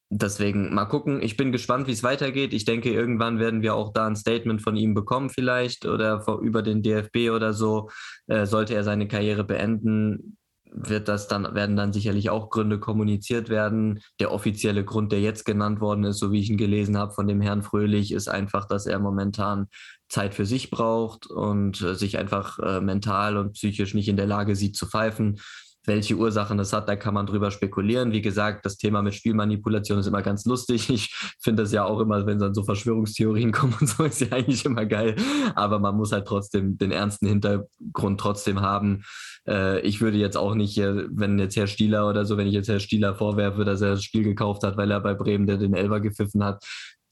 Deswegen 0.10 0.74
mal 0.74 0.86
gucken. 0.86 1.22
Ich 1.22 1.36
bin 1.36 1.52
gespannt, 1.52 1.88
wie 1.88 1.92
es 1.92 2.04
weitergeht. 2.04 2.54
Ich 2.54 2.64
denke, 2.64 2.92
irgendwann 2.92 3.40
werden 3.40 3.62
wir 3.62 3.76
auch 3.76 3.92
da 3.92 4.08
ein 4.08 4.16
Statement 4.16 4.62
von 4.62 4.78
ihm 4.78 4.94
bekommen, 4.94 5.30
vielleicht 5.30 5.86
oder 5.86 6.26
über 6.42 6.62
den 6.62 6.82
DFB 6.82 7.32
oder 7.32 7.54
so. 7.54 7.90
Äh, 8.28 8.46
sollte 8.46 8.74
er 8.74 8.86
seine 8.86 9.10
Karriere 9.10 9.44
beenden, 9.44 10.38
wird 10.72 11.10
das 11.10 11.28
dann, 11.28 11.56
werden 11.56 11.76
dann 11.76 11.92
sicherlich 11.92 12.30
auch 12.30 12.50
Gründe 12.50 12.80
kommuniziert 12.80 13.50
werden. 13.50 14.00
Der 14.22 14.32
offizielle 14.32 14.86
Grund, 14.86 15.12
der 15.12 15.20
jetzt 15.20 15.46
genannt 15.46 15.82
worden 15.82 16.06
ist, 16.06 16.20
so 16.20 16.32
wie 16.32 16.40
ich 16.40 16.50
ihn 16.50 16.58
gelesen 16.58 16.98
habe 16.98 17.12
von 17.14 17.28
dem 17.28 17.42
Herrn 17.42 17.64
Fröhlich, 17.64 18.14
ist 18.14 18.30
einfach, 18.30 18.66
dass 18.66 18.86
er 18.86 19.00
momentan 19.00 19.68
Zeit 20.08 20.34
für 20.34 20.46
sich 20.46 20.70
braucht 20.70 21.28
und 21.28 21.82
äh, 21.82 21.96
sich 21.96 22.18
einfach 22.18 22.60
äh, 22.60 22.80
mental 22.80 23.36
und 23.36 23.54
psychisch 23.54 23.94
nicht 23.94 24.08
in 24.08 24.18
der 24.18 24.28
Lage 24.28 24.56
sieht 24.56 24.78
zu 24.78 24.88
pfeifen 24.88 25.42
welche 25.88 26.16
Ursachen 26.16 26.58
das 26.58 26.74
hat, 26.74 26.90
da 26.90 26.96
kann 26.96 27.14
man 27.14 27.26
drüber 27.26 27.50
spekulieren. 27.50 28.12
Wie 28.12 28.22
gesagt, 28.22 28.66
das 28.66 28.78
Thema 28.78 29.02
mit 29.02 29.16
Spielmanipulation 29.16 29.98
ist 30.00 30.08
immer 30.08 30.22
ganz 30.22 30.46
lustig. 30.46 30.90
Ich 30.90 31.16
finde 31.42 31.64
das 31.64 31.72
ja 31.72 31.86
auch 31.86 32.00
immer, 32.02 32.26
wenn 32.26 32.40
dann 32.40 32.54
so 32.54 32.64
Verschwörungstheorien 32.64 33.52
kommen 33.54 33.76
und 33.80 33.88
so, 33.88 34.04
ist 34.04 34.22
ja 34.22 34.32
eigentlich 34.32 34.66
immer 34.66 34.86
geil. 34.86 35.16
Aber 35.56 35.80
man 35.80 35.96
muss 35.96 36.12
halt 36.12 36.28
trotzdem 36.28 36.78
den 36.78 36.92
ernsten 36.92 37.28
Hintergrund 37.28 38.20
trotzdem 38.20 38.62
haben. 38.62 39.04
Äh, 39.48 39.80
ich 39.82 40.02
würde 40.02 40.18
jetzt 40.18 40.38
auch 40.38 40.56
nicht, 40.56 40.78
wenn 40.78 41.40
jetzt 41.40 41.56
Herr 41.56 41.68
Stieler 41.68 42.10
oder 42.10 42.26
so, 42.26 42.38
wenn 42.38 42.48
ich 42.48 42.54
jetzt 42.54 42.68
Herr 42.68 42.80
Stieler 42.80 43.16
vorwerfe, 43.16 43.64
dass 43.64 43.82
er 43.82 43.92
das 43.92 44.04
Spiel 44.04 44.24
gekauft 44.24 44.64
hat, 44.64 44.76
weil 44.76 44.92
er 44.92 45.00
bei 45.00 45.14
Bremen 45.14 45.48
den 45.48 45.74
Elber 45.74 46.02
gepfiffen 46.02 46.44
hat, 46.44 46.64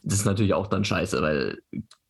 das 0.04 0.20
ist 0.20 0.26
natürlich 0.26 0.54
auch 0.54 0.68
dann 0.68 0.84
scheiße, 0.84 1.22
weil 1.22 1.60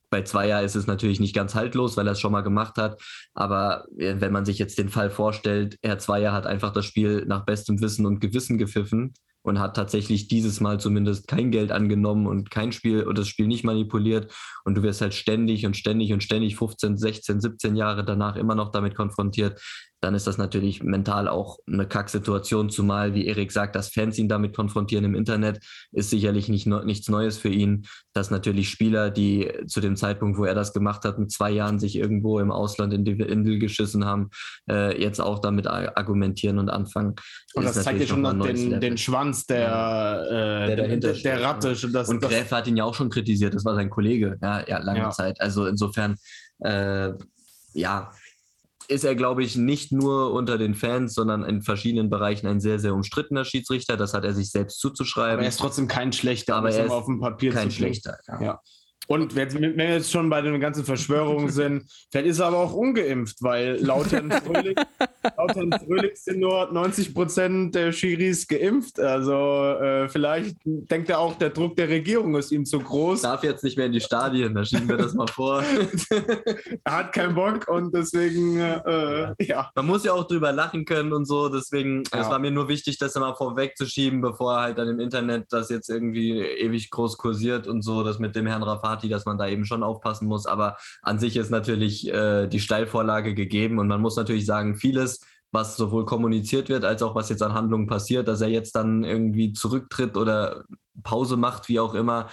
bei 0.09 0.21
Zweier 0.21 0.61
ist 0.61 0.75
es 0.75 0.87
natürlich 0.87 1.19
nicht 1.19 1.35
ganz 1.35 1.55
haltlos, 1.55 1.97
weil 1.97 2.07
er 2.07 2.13
es 2.13 2.19
schon 2.19 2.31
mal 2.31 2.41
gemacht 2.41 2.77
hat. 2.77 3.01
Aber 3.33 3.85
äh, 3.97 4.15
wenn 4.19 4.31
man 4.31 4.45
sich 4.45 4.59
jetzt 4.59 4.77
den 4.77 4.89
Fall 4.89 5.09
vorstellt, 5.09 5.77
Herr 5.83 5.99
Zweier 5.99 6.31
hat 6.33 6.47
einfach 6.47 6.71
das 6.71 6.85
Spiel 6.85 7.25
nach 7.27 7.45
bestem 7.45 7.81
Wissen 7.81 8.05
und 8.05 8.19
Gewissen 8.19 8.57
gepfiffen 8.57 9.13
und 9.45 9.59
hat 9.59 9.75
tatsächlich 9.75 10.27
dieses 10.27 10.59
Mal 10.59 10.79
zumindest 10.79 11.27
kein 11.27 11.51
Geld 11.51 11.71
angenommen 11.71 12.25
und 12.25 12.49
kein 12.49 12.71
Spiel 12.71 13.03
oder 13.03 13.21
das 13.21 13.27
Spiel 13.27 13.47
nicht 13.47 13.63
manipuliert. 13.63 14.33
Und 14.63 14.75
du 14.75 14.83
wirst 14.83 15.01
halt 15.01 15.13
ständig 15.13 15.65
und 15.65 15.77
ständig 15.77 16.13
und 16.13 16.23
ständig 16.23 16.55
15, 16.55 16.97
16, 16.97 17.41
17 17.41 17.75
Jahre 17.75 18.03
danach 18.03 18.35
immer 18.35 18.55
noch 18.55 18.71
damit 18.71 18.95
konfrontiert 18.95 19.61
dann 20.05 20.13
ist 20.13 20.27
das 20.27 20.37
natürlich 20.37 20.83
mental 20.83 21.27
auch 21.27 21.57
eine 21.65 21.87
Kacksituation, 21.87 22.69
zumal, 22.69 23.15
wie 23.15 23.25
Erik 23.25 23.51
sagt, 23.51 23.75
dass 23.75 23.89
Fans 23.89 24.19
ihn 24.19 24.29
damit 24.29 24.55
konfrontieren 24.55 25.03
im 25.03 25.15
Internet, 25.15 25.65
ist 25.91 26.11
sicherlich 26.11 26.47
nicht, 26.47 26.67
nichts 26.67 27.09
Neues 27.09 27.39
für 27.39 27.49
ihn, 27.49 27.87
dass 28.13 28.29
natürlich 28.29 28.69
Spieler, 28.69 29.09
die 29.09 29.51
zu 29.65 29.81
dem 29.81 29.95
Zeitpunkt, 29.95 30.37
wo 30.37 30.45
er 30.45 30.53
das 30.53 30.73
gemacht 30.73 31.05
hat, 31.05 31.17
mit 31.17 31.31
zwei 31.31 31.49
Jahren 31.49 31.79
sich 31.79 31.95
irgendwo 31.95 32.39
im 32.39 32.51
Ausland 32.51 32.93
in 32.93 33.03
die 33.03 33.13
Indel 33.13 33.57
geschissen 33.57 34.05
haben, 34.05 34.29
äh, 34.69 35.01
jetzt 35.01 35.19
auch 35.19 35.39
damit 35.39 35.65
argumentieren 35.65 36.59
und 36.59 36.69
anfangen. 36.69 37.15
Und 37.55 37.65
das 37.65 37.81
zeigt 37.81 37.99
ja 37.99 38.05
schon 38.05 38.21
noch 38.21 38.33
den, 38.45 38.79
den, 38.79 38.99
Schwanz 38.99 39.47
der, 39.47 40.23
äh, 40.29 40.67
der, 40.67 40.75
dahinter 40.75 41.13
der, 41.13 41.21
der 41.21 41.41
Ratte. 41.41 41.75
Das, 41.91 42.09
und 42.09 42.21
Gräf 42.21 42.51
hat 42.51 42.67
ihn 42.67 42.77
ja 42.77 42.83
auch 42.83 42.93
schon 42.93 43.09
kritisiert, 43.09 43.55
das 43.55 43.65
war 43.65 43.73
sein 43.73 43.89
Kollege, 43.89 44.37
ja, 44.43 44.63
ja 44.67 44.77
lange 44.77 44.99
ja. 44.99 45.09
Zeit. 45.09 45.41
Also 45.41 45.65
insofern, 45.65 46.15
äh, 46.59 47.09
ja, 47.73 48.11
ist 48.87 49.03
er, 49.03 49.15
glaube 49.15 49.43
ich, 49.43 49.55
nicht 49.55 49.91
nur 49.91 50.31
unter 50.33 50.57
den 50.57 50.75
Fans, 50.75 51.13
sondern 51.13 51.43
in 51.43 51.61
verschiedenen 51.61 52.09
Bereichen 52.09 52.47
ein 52.47 52.59
sehr, 52.59 52.79
sehr 52.79 52.93
umstrittener 52.93 53.45
Schiedsrichter. 53.45 53.97
Das 53.97 54.13
hat 54.13 54.23
er 54.23 54.33
sich 54.33 54.51
selbst 54.51 54.79
zuzuschreiben. 54.79 55.35
Aber 55.35 55.43
er 55.43 55.49
ist 55.49 55.59
trotzdem 55.59 55.87
kein 55.87 56.13
schlechter, 56.13 56.55
aber 56.55 56.71
er 56.71 56.85
ist 56.85 56.91
auf 56.91 57.05
dem 57.05 57.19
Papier 57.19 57.51
kein 57.51 57.71
schlechter. 57.71 58.19
Ja. 58.27 58.41
ja. 58.41 58.61
Und 59.07 59.35
wenn 59.35 59.77
wir 59.77 59.89
jetzt 59.89 60.11
schon 60.11 60.29
bei 60.29 60.41
den 60.41 60.59
ganzen 60.59 60.83
Verschwörungen 60.83 61.49
sind, 61.49 61.85
vielleicht 62.11 62.27
ist 62.27 62.39
er 62.39 62.47
aber 62.47 62.57
auch 62.57 62.73
ungeimpft, 62.73 63.37
weil 63.41 63.77
laut 63.81 64.11
Herrn 64.11 64.31
Fröhlich, 64.31 64.77
laut 65.37 65.55
Herrn 65.55 65.71
Fröhlich 65.71 66.17
sind 66.17 66.39
nur 66.39 66.71
90 66.71 67.13
Prozent 67.13 67.75
der 67.75 67.91
Schiris 67.91 68.47
geimpft. 68.47 68.99
Also 68.99 69.33
äh, 69.33 70.09
vielleicht 70.09 70.57
denkt 70.63 71.09
er 71.09 71.19
auch, 71.19 71.37
der 71.37 71.51
Druck 71.51 71.75
der 71.75 71.89
Regierung 71.89 72.35
ist 72.35 72.51
ihm 72.51 72.65
zu 72.65 72.79
groß. 72.79 73.21
Darf 73.21 73.43
jetzt 73.43 73.63
nicht 73.63 73.77
mehr 73.77 73.85
in 73.85 73.91
die 73.91 74.01
Stadien, 74.01 74.55
da 74.55 74.65
schieben 74.65 74.89
wir 74.89 74.97
das 74.97 75.13
mal 75.13 75.27
vor. 75.27 75.63
er 76.83 76.97
hat 76.97 77.13
keinen 77.13 77.35
Bock 77.35 77.67
und 77.67 77.93
deswegen, 77.93 78.59
äh, 78.59 79.33
ja. 79.43 79.69
Man 79.75 79.85
muss 79.85 80.03
ja 80.03 80.13
auch 80.13 80.27
drüber 80.27 80.51
lachen 80.51 80.85
können 80.85 81.13
und 81.13 81.25
so, 81.25 81.49
deswegen, 81.49 82.03
ja. 82.11 82.21
es 82.21 82.29
war 82.29 82.39
mir 82.39 82.51
nur 82.51 82.67
wichtig, 82.69 82.97
das 82.97 83.15
mal 83.15 83.35
vorwegzuschieben, 83.35 84.21
bevor 84.21 84.59
halt 84.59 84.77
dann 84.77 84.87
im 84.89 84.99
Internet 84.99 85.45
das 85.51 85.69
jetzt 85.69 85.89
irgendwie 85.89 86.39
ewig 86.39 86.89
groß 86.89 87.17
kursiert 87.17 87.67
und 87.67 87.81
so, 87.81 88.03
das 88.03 88.19
mit 88.19 88.35
dem 88.35 88.47
Herrn 88.47 88.63
Rafat 88.63 88.95
Party, 88.95 89.09
dass 89.09 89.25
man 89.25 89.37
da 89.37 89.47
eben 89.47 89.65
schon 89.65 89.83
aufpassen 89.83 90.27
muss. 90.27 90.45
Aber 90.45 90.77
an 91.01 91.19
sich 91.19 91.35
ist 91.37 91.49
natürlich 91.49 92.07
äh, 92.07 92.47
die 92.47 92.59
Steilvorlage 92.59 93.33
gegeben 93.33 93.79
und 93.79 93.87
man 93.87 93.99
muss 93.99 94.15
natürlich 94.15 94.45
sagen, 94.45 94.75
vieles, 94.75 95.14
was 95.55 95.75
sowohl 95.75 96.05
kommuniziert 96.05 96.69
wird, 96.69 96.85
als 96.85 97.01
auch 97.01 97.15
was 97.15 97.29
jetzt 97.29 97.41
an 97.41 97.55
Handlungen 97.55 97.87
passiert, 97.87 98.27
dass 98.27 98.41
er 98.41 98.49
jetzt 98.49 98.75
dann 98.75 99.03
irgendwie 99.03 99.53
zurücktritt 99.53 100.17
oder 100.17 100.65
Pause 101.01 101.37
macht, 101.37 101.67
wie 101.67 101.79
auch 101.79 101.95
immer, 101.95 102.29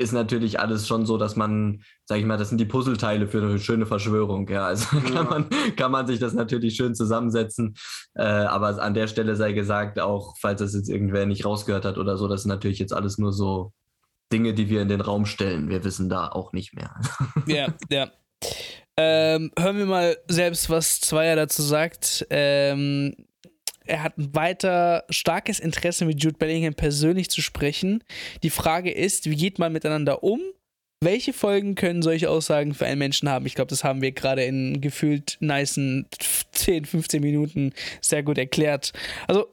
ist 0.00 0.12
natürlich 0.12 0.58
alles 0.58 0.88
schon 0.88 1.04
so, 1.04 1.18
dass 1.18 1.36
man, 1.36 1.82
sag 2.06 2.18
ich 2.18 2.24
mal, 2.24 2.38
das 2.38 2.48
sind 2.48 2.58
die 2.58 2.64
Puzzleteile 2.64 3.28
für 3.28 3.42
eine 3.42 3.58
schöne 3.58 3.84
Verschwörung. 3.84 4.48
Ja, 4.48 4.64
also 4.64 4.96
ja. 4.96 5.02
Kann, 5.02 5.28
man, 5.28 5.48
kann 5.76 5.92
man 5.92 6.06
sich 6.06 6.18
das 6.18 6.32
natürlich 6.32 6.74
schön 6.74 6.94
zusammensetzen. 6.94 7.74
Äh, 8.14 8.22
aber 8.22 8.82
an 8.82 8.94
der 8.94 9.08
Stelle 9.08 9.36
sei 9.36 9.52
gesagt, 9.52 10.00
auch 10.00 10.36
falls 10.40 10.60
das 10.60 10.74
jetzt 10.74 10.88
irgendwer 10.88 11.26
nicht 11.26 11.44
rausgehört 11.44 11.84
hat 11.84 11.98
oder 11.98 12.16
so, 12.16 12.28
das 12.28 12.40
ist 12.40 12.46
natürlich 12.46 12.78
jetzt 12.78 12.94
alles 12.94 13.18
nur 13.18 13.34
so 13.34 13.72
Dinge, 14.32 14.54
die 14.54 14.70
wir 14.70 14.80
in 14.80 14.88
den 14.88 15.02
Raum 15.02 15.26
stellen. 15.26 15.68
Wir 15.68 15.84
wissen 15.84 16.08
da 16.08 16.28
auch 16.28 16.52
nicht 16.52 16.74
mehr. 16.74 16.94
Ja, 17.46 17.68
ja. 17.90 18.10
Ähm, 18.96 19.50
hören 19.58 19.78
wir 19.78 19.86
mal 19.86 20.16
selbst, 20.28 20.68
was 20.68 21.00
Zweier 21.00 21.36
dazu 21.36 21.62
sagt. 21.62 22.26
Ähm, 22.30 23.14
er 23.86 24.02
hat 24.02 24.18
ein 24.18 24.34
weiter 24.34 25.04
starkes 25.10 25.58
Interesse, 25.58 26.04
mit 26.04 26.22
Jude 26.22 26.38
Bellingham 26.38 26.74
persönlich 26.74 27.28
zu 27.30 27.42
sprechen. 27.42 28.04
Die 28.42 28.50
Frage 28.50 28.90
ist, 28.90 29.28
wie 29.28 29.36
geht 29.36 29.58
man 29.58 29.72
miteinander 29.72 30.22
um? 30.22 30.40
Welche 31.02 31.32
Folgen 31.32 31.76
können 31.76 32.02
solche 32.02 32.28
Aussagen 32.28 32.74
für 32.74 32.86
einen 32.86 32.98
Menschen 32.98 33.28
haben? 33.28 33.46
Ich 33.46 33.54
glaube, 33.54 33.70
das 33.70 33.84
haben 33.84 34.02
wir 34.02 34.12
gerade 34.12 34.44
in 34.44 34.80
gefühlt 34.80 35.38
nicen 35.40 36.06
10, 36.52 36.84
15 36.84 37.22
Minuten 37.22 37.72
sehr 38.02 38.22
gut 38.22 38.36
erklärt. 38.36 38.92
Also, 39.26 39.48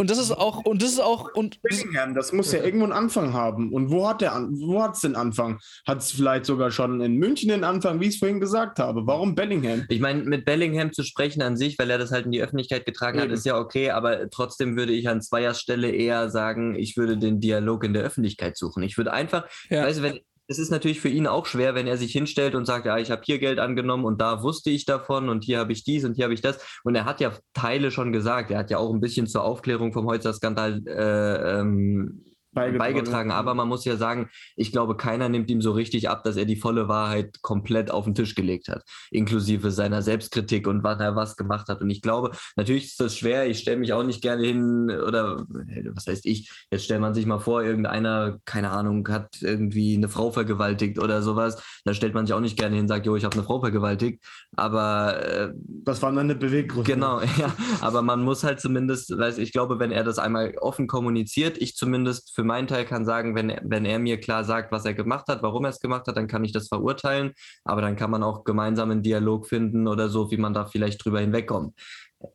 und 0.00 0.10
das 0.10 0.18
ist 0.18 0.32
auch, 0.32 0.64
und 0.64 0.82
das 0.82 0.90
ist 0.92 1.00
auch, 1.00 1.32
und. 1.34 1.62
Bellingham, 1.62 2.14
das 2.14 2.32
muss 2.32 2.50
ja 2.50 2.62
irgendwo 2.62 2.84
einen 2.84 2.92
Anfang 2.92 3.32
haben. 3.32 3.72
Und 3.72 3.90
wo 3.90 4.08
hat 4.08 4.20
der 4.20 4.32
wo 4.50 4.82
hat 4.82 4.94
es 4.96 5.00
den 5.02 5.14
Anfang? 5.14 5.60
Hat 5.86 5.98
es 5.98 6.10
vielleicht 6.10 6.46
sogar 6.46 6.70
schon 6.72 7.00
in 7.00 7.16
München 7.16 7.48
den 7.48 7.62
Anfang, 7.62 8.00
wie 8.00 8.06
ich 8.06 8.14
es 8.14 8.18
vorhin 8.18 8.40
gesagt 8.40 8.80
habe? 8.80 9.06
Warum 9.06 9.34
Bellingham? 9.36 9.84
Ich 9.88 10.00
meine, 10.00 10.24
mit 10.24 10.44
Bellingham 10.44 10.92
zu 10.92 11.04
sprechen 11.04 11.42
an 11.42 11.56
sich, 11.56 11.78
weil 11.78 11.90
er 11.90 11.98
das 11.98 12.10
halt 12.10 12.26
in 12.26 12.32
die 12.32 12.42
Öffentlichkeit 12.42 12.86
getragen 12.86 13.18
hat, 13.18 13.26
Eben. 13.26 13.34
ist 13.34 13.46
ja 13.46 13.56
okay, 13.56 13.90
aber 13.90 14.28
trotzdem 14.30 14.76
würde 14.76 14.92
ich 14.92 15.08
an 15.08 15.22
Zweiers 15.22 15.60
Stelle 15.60 15.90
eher 15.90 16.28
sagen, 16.28 16.74
ich 16.74 16.96
würde 16.96 17.16
den 17.16 17.40
Dialog 17.40 17.84
in 17.84 17.92
der 17.94 18.02
Öffentlichkeit 18.02 18.56
suchen. 18.56 18.82
Ich 18.82 18.96
würde 18.96 19.12
einfach, 19.12 19.46
Ja. 19.70 19.84
weißt 19.84 20.00
du, 20.00 20.02
wenn, 20.02 20.20
es 20.46 20.58
ist 20.58 20.70
natürlich 20.70 21.00
für 21.00 21.08
ihn 21.08 21.26
auch 21.26 21.46
schwer, 21.46 21.74
wenn 21.74 21.86
er 21.86 21.96
sich 21.96 22.12
hinstellt 22.12 22.54
und 22.54 22.66
sagt, 22.66 22.86
ja, 22.86 22.98
ich 22.98 23.10
habe 23.10 23.22
hier 23.24 23.38
Geld 23.38 23.58
angenommen 23.58 24.04
und 24.04 24.20
da 24.20 24.42
wusste 24.42 24.70
ich 24.70 24.84
davon 24.84 25.28
und 25.28 25.44
hier 25.44 25.58
habe 25.58 25.72
ich 25.72 25.84
dies 25.84 26.04
und 26.04 26.14
hier 26.14 26.24
habe 26.24 26.34
ich 26.34 26.42
das. 26.42 26.58
Und 26.84 26.94
er 26.94 27.06
hat 27.06 27.20
ja 27.20 27.32
Teile 27.54 27.90
schon 27.90 28.12
gesagt. 28.12 28.50
Er 28.50 28.58
hat 28.58 28.70
ja 28.70 28.78
auch 28.78 28.92
ein 28.92 29.00
bisschen 29.00 29.26
zur 29.26 29.44
Aufklärung 29.44 29.92
vom 29.92 30.06
Holzer-Skandal 30.06 30.82
äh, 30.86 31.60
ähm, 31.60 32.24
Beigetragen. 32.54 32.78
beigetragen. 32.78 33.30
Aber 33.32 33.54
man 33.54 33.68
muss 33.68 33.84
ja 33.84 33.96
sagen, 33.96 34.28
ich 34.56 34.72
glaube, 34.72 34.96
keiner 34.96 35.28
nimmt 35.28 35.50
ihm 35.50 35.60
so 35.60 35.72
richtig 35.72 36.08
ab, 36.08 36.22
dass 36.24 36.36
er 36.36 36.44
die 36.44 36.56
volle 36.56 36.88
Wahrheit 36.88 37.42
komplett 37.42 37.90
auf 37.90 38.04
den 38.04 38.14
Tisch 38.14 38.34
gelegt 38.34 38.68
hat, 38.68 38.84
inklusive 39.10 39.70
seiner 39.70 40.02
Selbstkritik 40.02 40.66
und 40.66 40.84
wann 40.84 41.00
er 41.00 41.16
was 41.16 41.36
gemacht 41.36 41.68
hat. 41.68 41.80
Und 41.80 41.90
ich 41.90 42.02
glaube, 42.02 42.30
natürlich 42.56 42.84
ist 42.84 43.00
das 43.00 43.16
schwer. 43.16 43.46
Ich 43.46 43.58
stelle 43.58 43.78
mich 43.78 43.92
auch 43.92 44.04
nicht 44.04 44.22
gerne 44.22 44.44
hin 44.44 44.90
oder 44.90 45.44
äh, 45.68 45.84
was 45.94 46.06
heißt 46.06 46.26
ich? 46.26 46.50
Jetzt 46.70 46.84
stellt 46.84 47.00
man 47.00 47.14
sich 47.14 47.26
mal 47.26 47.38
vor, 47.38 47.62
irgendeiner, 47.62 48.38
keine 48.44 48.70
Ahnung, 48.70 49.06
hat 49.08 49.36
irgendwie 49.40 49.96
eine 49.96 50.08
Frau 50.08 50.30
vergewaltigt 50.30 50.98
oder 50.98 51.22
sowas. 51.22 51.62
Da 51.84 51.94
stellt 51.94 52.14
man 52.14 52.26
sich 52.26 52.34
auch 52.34 52.40
nicht 52.40 52.58
gerne 52.58 52.76
hin 52.76 52.84
und 52.84 52.88
sagt, 52.88 53.06
jo, 53.06 53.16
ich 53.16 53.24
habe 53.24 53.34
eine 53.34 53.44
Frau 53.44 53.60
vergewaltigt. 53.60 54.22
Aber 54.56 55.22
äh, 55.24 55.52
Das 55.84 56.02
waren 56.02 56.14
dann 56.14 56.26
eine 56.26 56.36
Beweggründe. 56.36 56.92
Genau, 56.92 57.20
ja. 57.38 57.54
Aber 57.80 58.02
man 58.02 58.22
muss 58.22 58.44
halt 58.44 58.60
zumindest, 58.60 59.16
weiß 59.16 59.38
ich 59.38 59.52
glaube, 59.52 59.78
wenn 59.78 59.90
er 59.90 60.04
das 60.04 60.18
einmal 60.18 60.54
offen 60.60 60.86
kommuniziert, 60.86 61.58
ich 61.58 61.74
zumindest 61.74 62.34
für 62.34 62.43
meinen 62.44 62.66
Teil 62.68 62.84
kann 62.84 63.04
sagen, 63.04 63.34
wenn, 63.34 63.50
er- 63.50 63.62
wenn 63.64 63.84
er 63.84 63.98
mir 63.98 64.20
klar 64.20 64.44
sagt, 64.44 64.72
was 64.72 64.84
er 64.84 64.94
gemacht 64.94 65.26
hat, 65.28 65.42
warum 65.42 65.64
er 65.64 65.70
es 65.70 65.80
gemacht 65.80 66.06
hat, 66.06 66.16
dann 66.16 66.28
kann 66.28 66.44
ich 66.44 66.52
das 66.52 66.68
verurteilen. 66.68 67.32
Aber 67.64 67.80
dann 67.80 67.96
kann 67.96 68.10
man 68.10 68.22
auch 68.22 68.44
gemeinsam 68.44 68.90
einen 68.90 69.02
Dialog 69.02 69.46
finden 69.46 69.88
oder 69.88 70.08
so, 70.08 70.30
wie 70.30 70.36
man 70.36 70.54
da 70.54 70.64
vielleicht 70.66 71.04
drüber 71.04 71.20
hinwegkommt. 71.20 71.74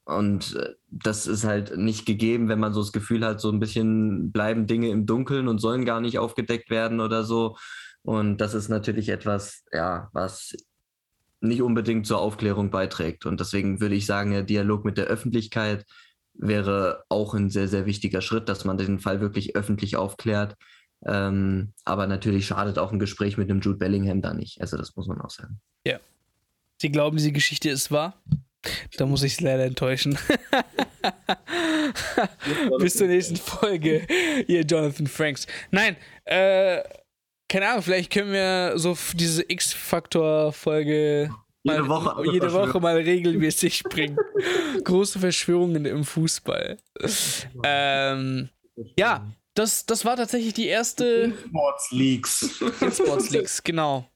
Und 0.06 0.56
äh, 0.56 0.74
das 0.90 1.28
ist 1.28 1.46
halt 1.46 1.78
nicht 1.78 2.06
gegeben, 2.06 2.48
wenn 2.50 2.60
man 2.60 2.74
so 2.74 2.82
das 2.82 2.92
Gefühl 2.92 3.26
hat, 3.26 3.40
so 3.42 3.50
ein 3.52 3.60
bisschen 3.60 4.32
bleiben 4.32 4.68
Dinge 4.68 4.90
im 4.90 5.06
Dunkeln 5.06 5.48
und 5.48 5.60
sollen 5.60 5.86
gar 5.86 6.02
nicht 6.02 6.20
aufgedeckt 6.20 6.70
werden 6.70 7.00
oder 7.00 7.24
so. 7.24 7.58
Und 8.02 8.38
das 8.38 8.54
ist 8.54 8.70
natürlich 8.70 9.10
etwas, 9.10 9.64
ja, 9.72 10.10
was 10.14 10.56
nicht 11.42 11.62
unbedingt 11.62 12.06
zur 12.06 12.20
Aufklärung 12.20 12.70
beiträgt. 12.70 13.26
Und 13.26 13.40
deswegen 13.40 13.80
würde 13.82 13.96
ich 13.96 14.06
sagen, 14.06 14.32
der 14.32 14.44
Dialog 14.44 14.86
mit 14.86 14.98
der 14.98 15.06
Öffentlichkeit 15.06 15.86
wäre 16.40 17.04
auch 17.10 17.34
ein 17.34 17.50
sehr, 17.50 17.68
sehr 17.68 17.86
wichtiger 17.86 18.22
Schritt, 18.22 18.50
dass 18.50 18.66
man 18.66 18.78
den 18.78 19.00
Fall 19.00 19.22
wirklich 19.22 19.56
öffentlich 19.56 19.96
aufklärt. 19.96 20.56
Ähm, 21.06 21.74
aber 21.86 22.08
natürlich 22.08 22.46
schadet 22.48 22.80
auch 22.80 22.92
ein 22.92 23.00
Gespräch 23.00 23.38
mit 23.38 23.50
dem 23.50 23.62
Jude 23.62 23.78
Bellingham 23.78 24.22
da 24.22 24.34
nicht. 24.34 24.60
Also 24.60 24.78
das 24.78 24.96
muss 24.96 25.08
man 25.08 25.22
auch 25.22 25.30
sagen. 25.30 25.62
Sie 26.82 26.92
glauben, 26.92 27.18
diese 27.18 27.34
Geschichte 27.34 27.70
ist 27.70 27.92
wahr? 27.92 28.22
Da 28.98 29.06
muss 29.06 29.24
ich 29.24 29.34
es 29.34 29.42
leider 29.42 29.66
enttäuschen. 29.66 30.18
Bis 32.80 32.96
zur 32.96 33.08
nächsten 33.08 33.36
Folge, 33.36 34.08
ihr 34.48 34.62
Jonathan 34.62 35.08
Franks. 35.08 35.46
Nein, 35.72 35.98
äh, 36.24 36.82
keine 37.50 37.68
Ahnung, 37.68 37.82
vielleicht 37.84 38.14
können 38.14 38.32
wir 38.32 38.74
so 38.78 38.98
diese 39.14 39.44
X-Faktor-Folge 39.46 41.32
Jede 41.64 41.84
mal- 41.84 41.90
Woche 41.90 42.32
jede 42.32 42.54
Woche 42.54 42.80
mal 42.80 42.96
regelmäßig 42.96 43.84
bringen. 43.84 44.18
Große 44.84 45.20
Verschwörungen 45.20 45.86
im 45.86 46.04
Fußball. 46.06 46.78
Ähm, 47.64 48.50
ja, 48.98 49.28
das, 49.56 49.86
das 49.86 50.06
war 50.06 50.16
tatsächlich 50.16 50.54
die 50.54 50.68
erste 50.68 51.34
Sports 51.48 51.92
Leaks. 51.92 52.60
Sports 52.94 53.30
Leagues, 53.32 53.62
genau. 53.64 54.08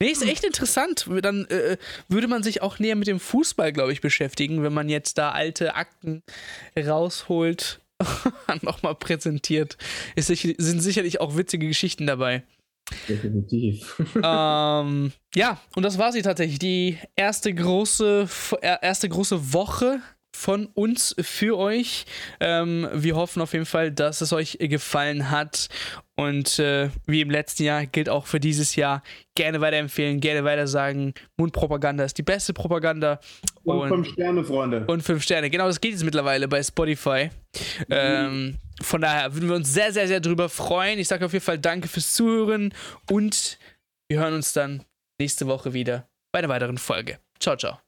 Nee, 0.00 0.10
ist 0.10 0.22
echt 0.22 0.44
interessant. 0.44 1.06
Dann 1.22 1.44
äh, 1.46 1.76
würde 2.08 2.26
man 2.26 2.42
sich 2.42 2.62
auch 2.62 2.78
näher 2.78 2.96
mit 2.96 3.06
dem 3.06 3.20
Fußball, 3.20 3.72
glaube 3.72 3.92
ich, 3.92 4.00
beschäftigen, 4.00 4.62
wenn 4.62 4.72
man 4.72 4.88
jetzt 4.88 5.18
da 5.18 5.30
alte 5.32 5.74
Akten 5.76 6.22
rausholt 6.76 7.80
und 8.48 8.62
nochmal 8.62 8.94
präsentiert. 8.94 9.76
Ist 10.16 10.28
sicher, 10.28 10.50
sind 10.56 10.80
sicherlich 10.80 11.20
auch 11.20 11.36
witzige 11.36 11.68
Geschichten 11.68 12.06
dabei. 12.06 12.42
Definitiv. 13.08 14.02
ähm, 14.22 15.12
ja, 15.34 15.60
und 15.74 15.82
das 15.82 15.98
war 15.98 16.12
sie 16.12 16.22
tatsächlich. 16.22 16.58
Die 16.58 16.98
erste 17.16 17.54
große, 17.54 18.28
erste 18.60 19.08
große 19.08 19.52
Woche 19.52 20.00
von 20.38 20.66
uns 20.66 21.16
für 21.20 21.58
euch. 21.58 22.06
Ähm, 22.38 22.88
wir 22.92 23.16
hoffen 23.16 23.42
auf 23.42 23.52
jeden 23.52 23.66
Fall, 23.66 23.90
dass 23.90 24.20
es 24.20 24.32
euch 24.32 24.56
gefallen 24.60 25.30
hat. 25.30 25.68
Und 26.16 26.58
äh, 26.58 26.90
wie 27.06 27.20
im 27.20 27.30
letzten 27.30 27.64
Jahr 27.64 27.86
gilt 27.86 28.08
auch 28.08 28.26
für 28.26 28.38
dieses 28.38 28.76
Jahr 28.76 29.02
gerne 29.34 29.60
weiterempfehlen, 29.60 30.20
gerne 30.20 30.44
weiter 30.44 30.66
sagen. 30.66 31.12
Mundpropaganda 31.36 32.04
ist 32.04 32.18
die 32.18 32.22
beste 32.22 32.52
Propaganda. 32.54 33.20
Und 33.64 33.88
fünf 33.88 34.08
Sterne, 34.08 34.44
Freunde. 34.44 34.84
Und 34.86 35.02
fünf 35.02 35.22
Sterne. 35.22 35.50
Genau, 35.50 35.66
das 35.66 35.80
geht 35.80 35.92
jetzt 35.92 36.04
mittlerweile 36.04 36.46
bei 36.46 36.62
Spotify. 36.62 37.30
Ähm, 37.90 38.58
von 38.80 39.00
daher 39.00 39.34
würden 39.34 39.48
wir 39.48 39.56
uns 39.56 39.72
sehr, 39.72 39.92
sehr, 39.92 40.06
sehr 40.06 40.20
drüber 40.20 40.48
freuen. 40.48 40.98
Ich 40.98 41.08
sage 41.08 41.24
auf 41.24 41.32
jeden 41.32 41.44
Fall 41.44 41.58
danke 41.58 41.88
fürs 41.88 42.14
Zuhören 42.14 42.72
und 43.10 43.58
wir 44.08 44.20
hören 44.20 44.34
uns 44.34 44.52
dann 44.52 44.84
nächste 45.20 45.46
Woche 45.46 45.72
wieder 45.72 46.08
bei 46.32 46.38
einer 46.38 46.48
weiteren 46.48 46.78
Folge. 46.78 47.18
Ciao, 47.40 47.56
ciao. 47.56 47.87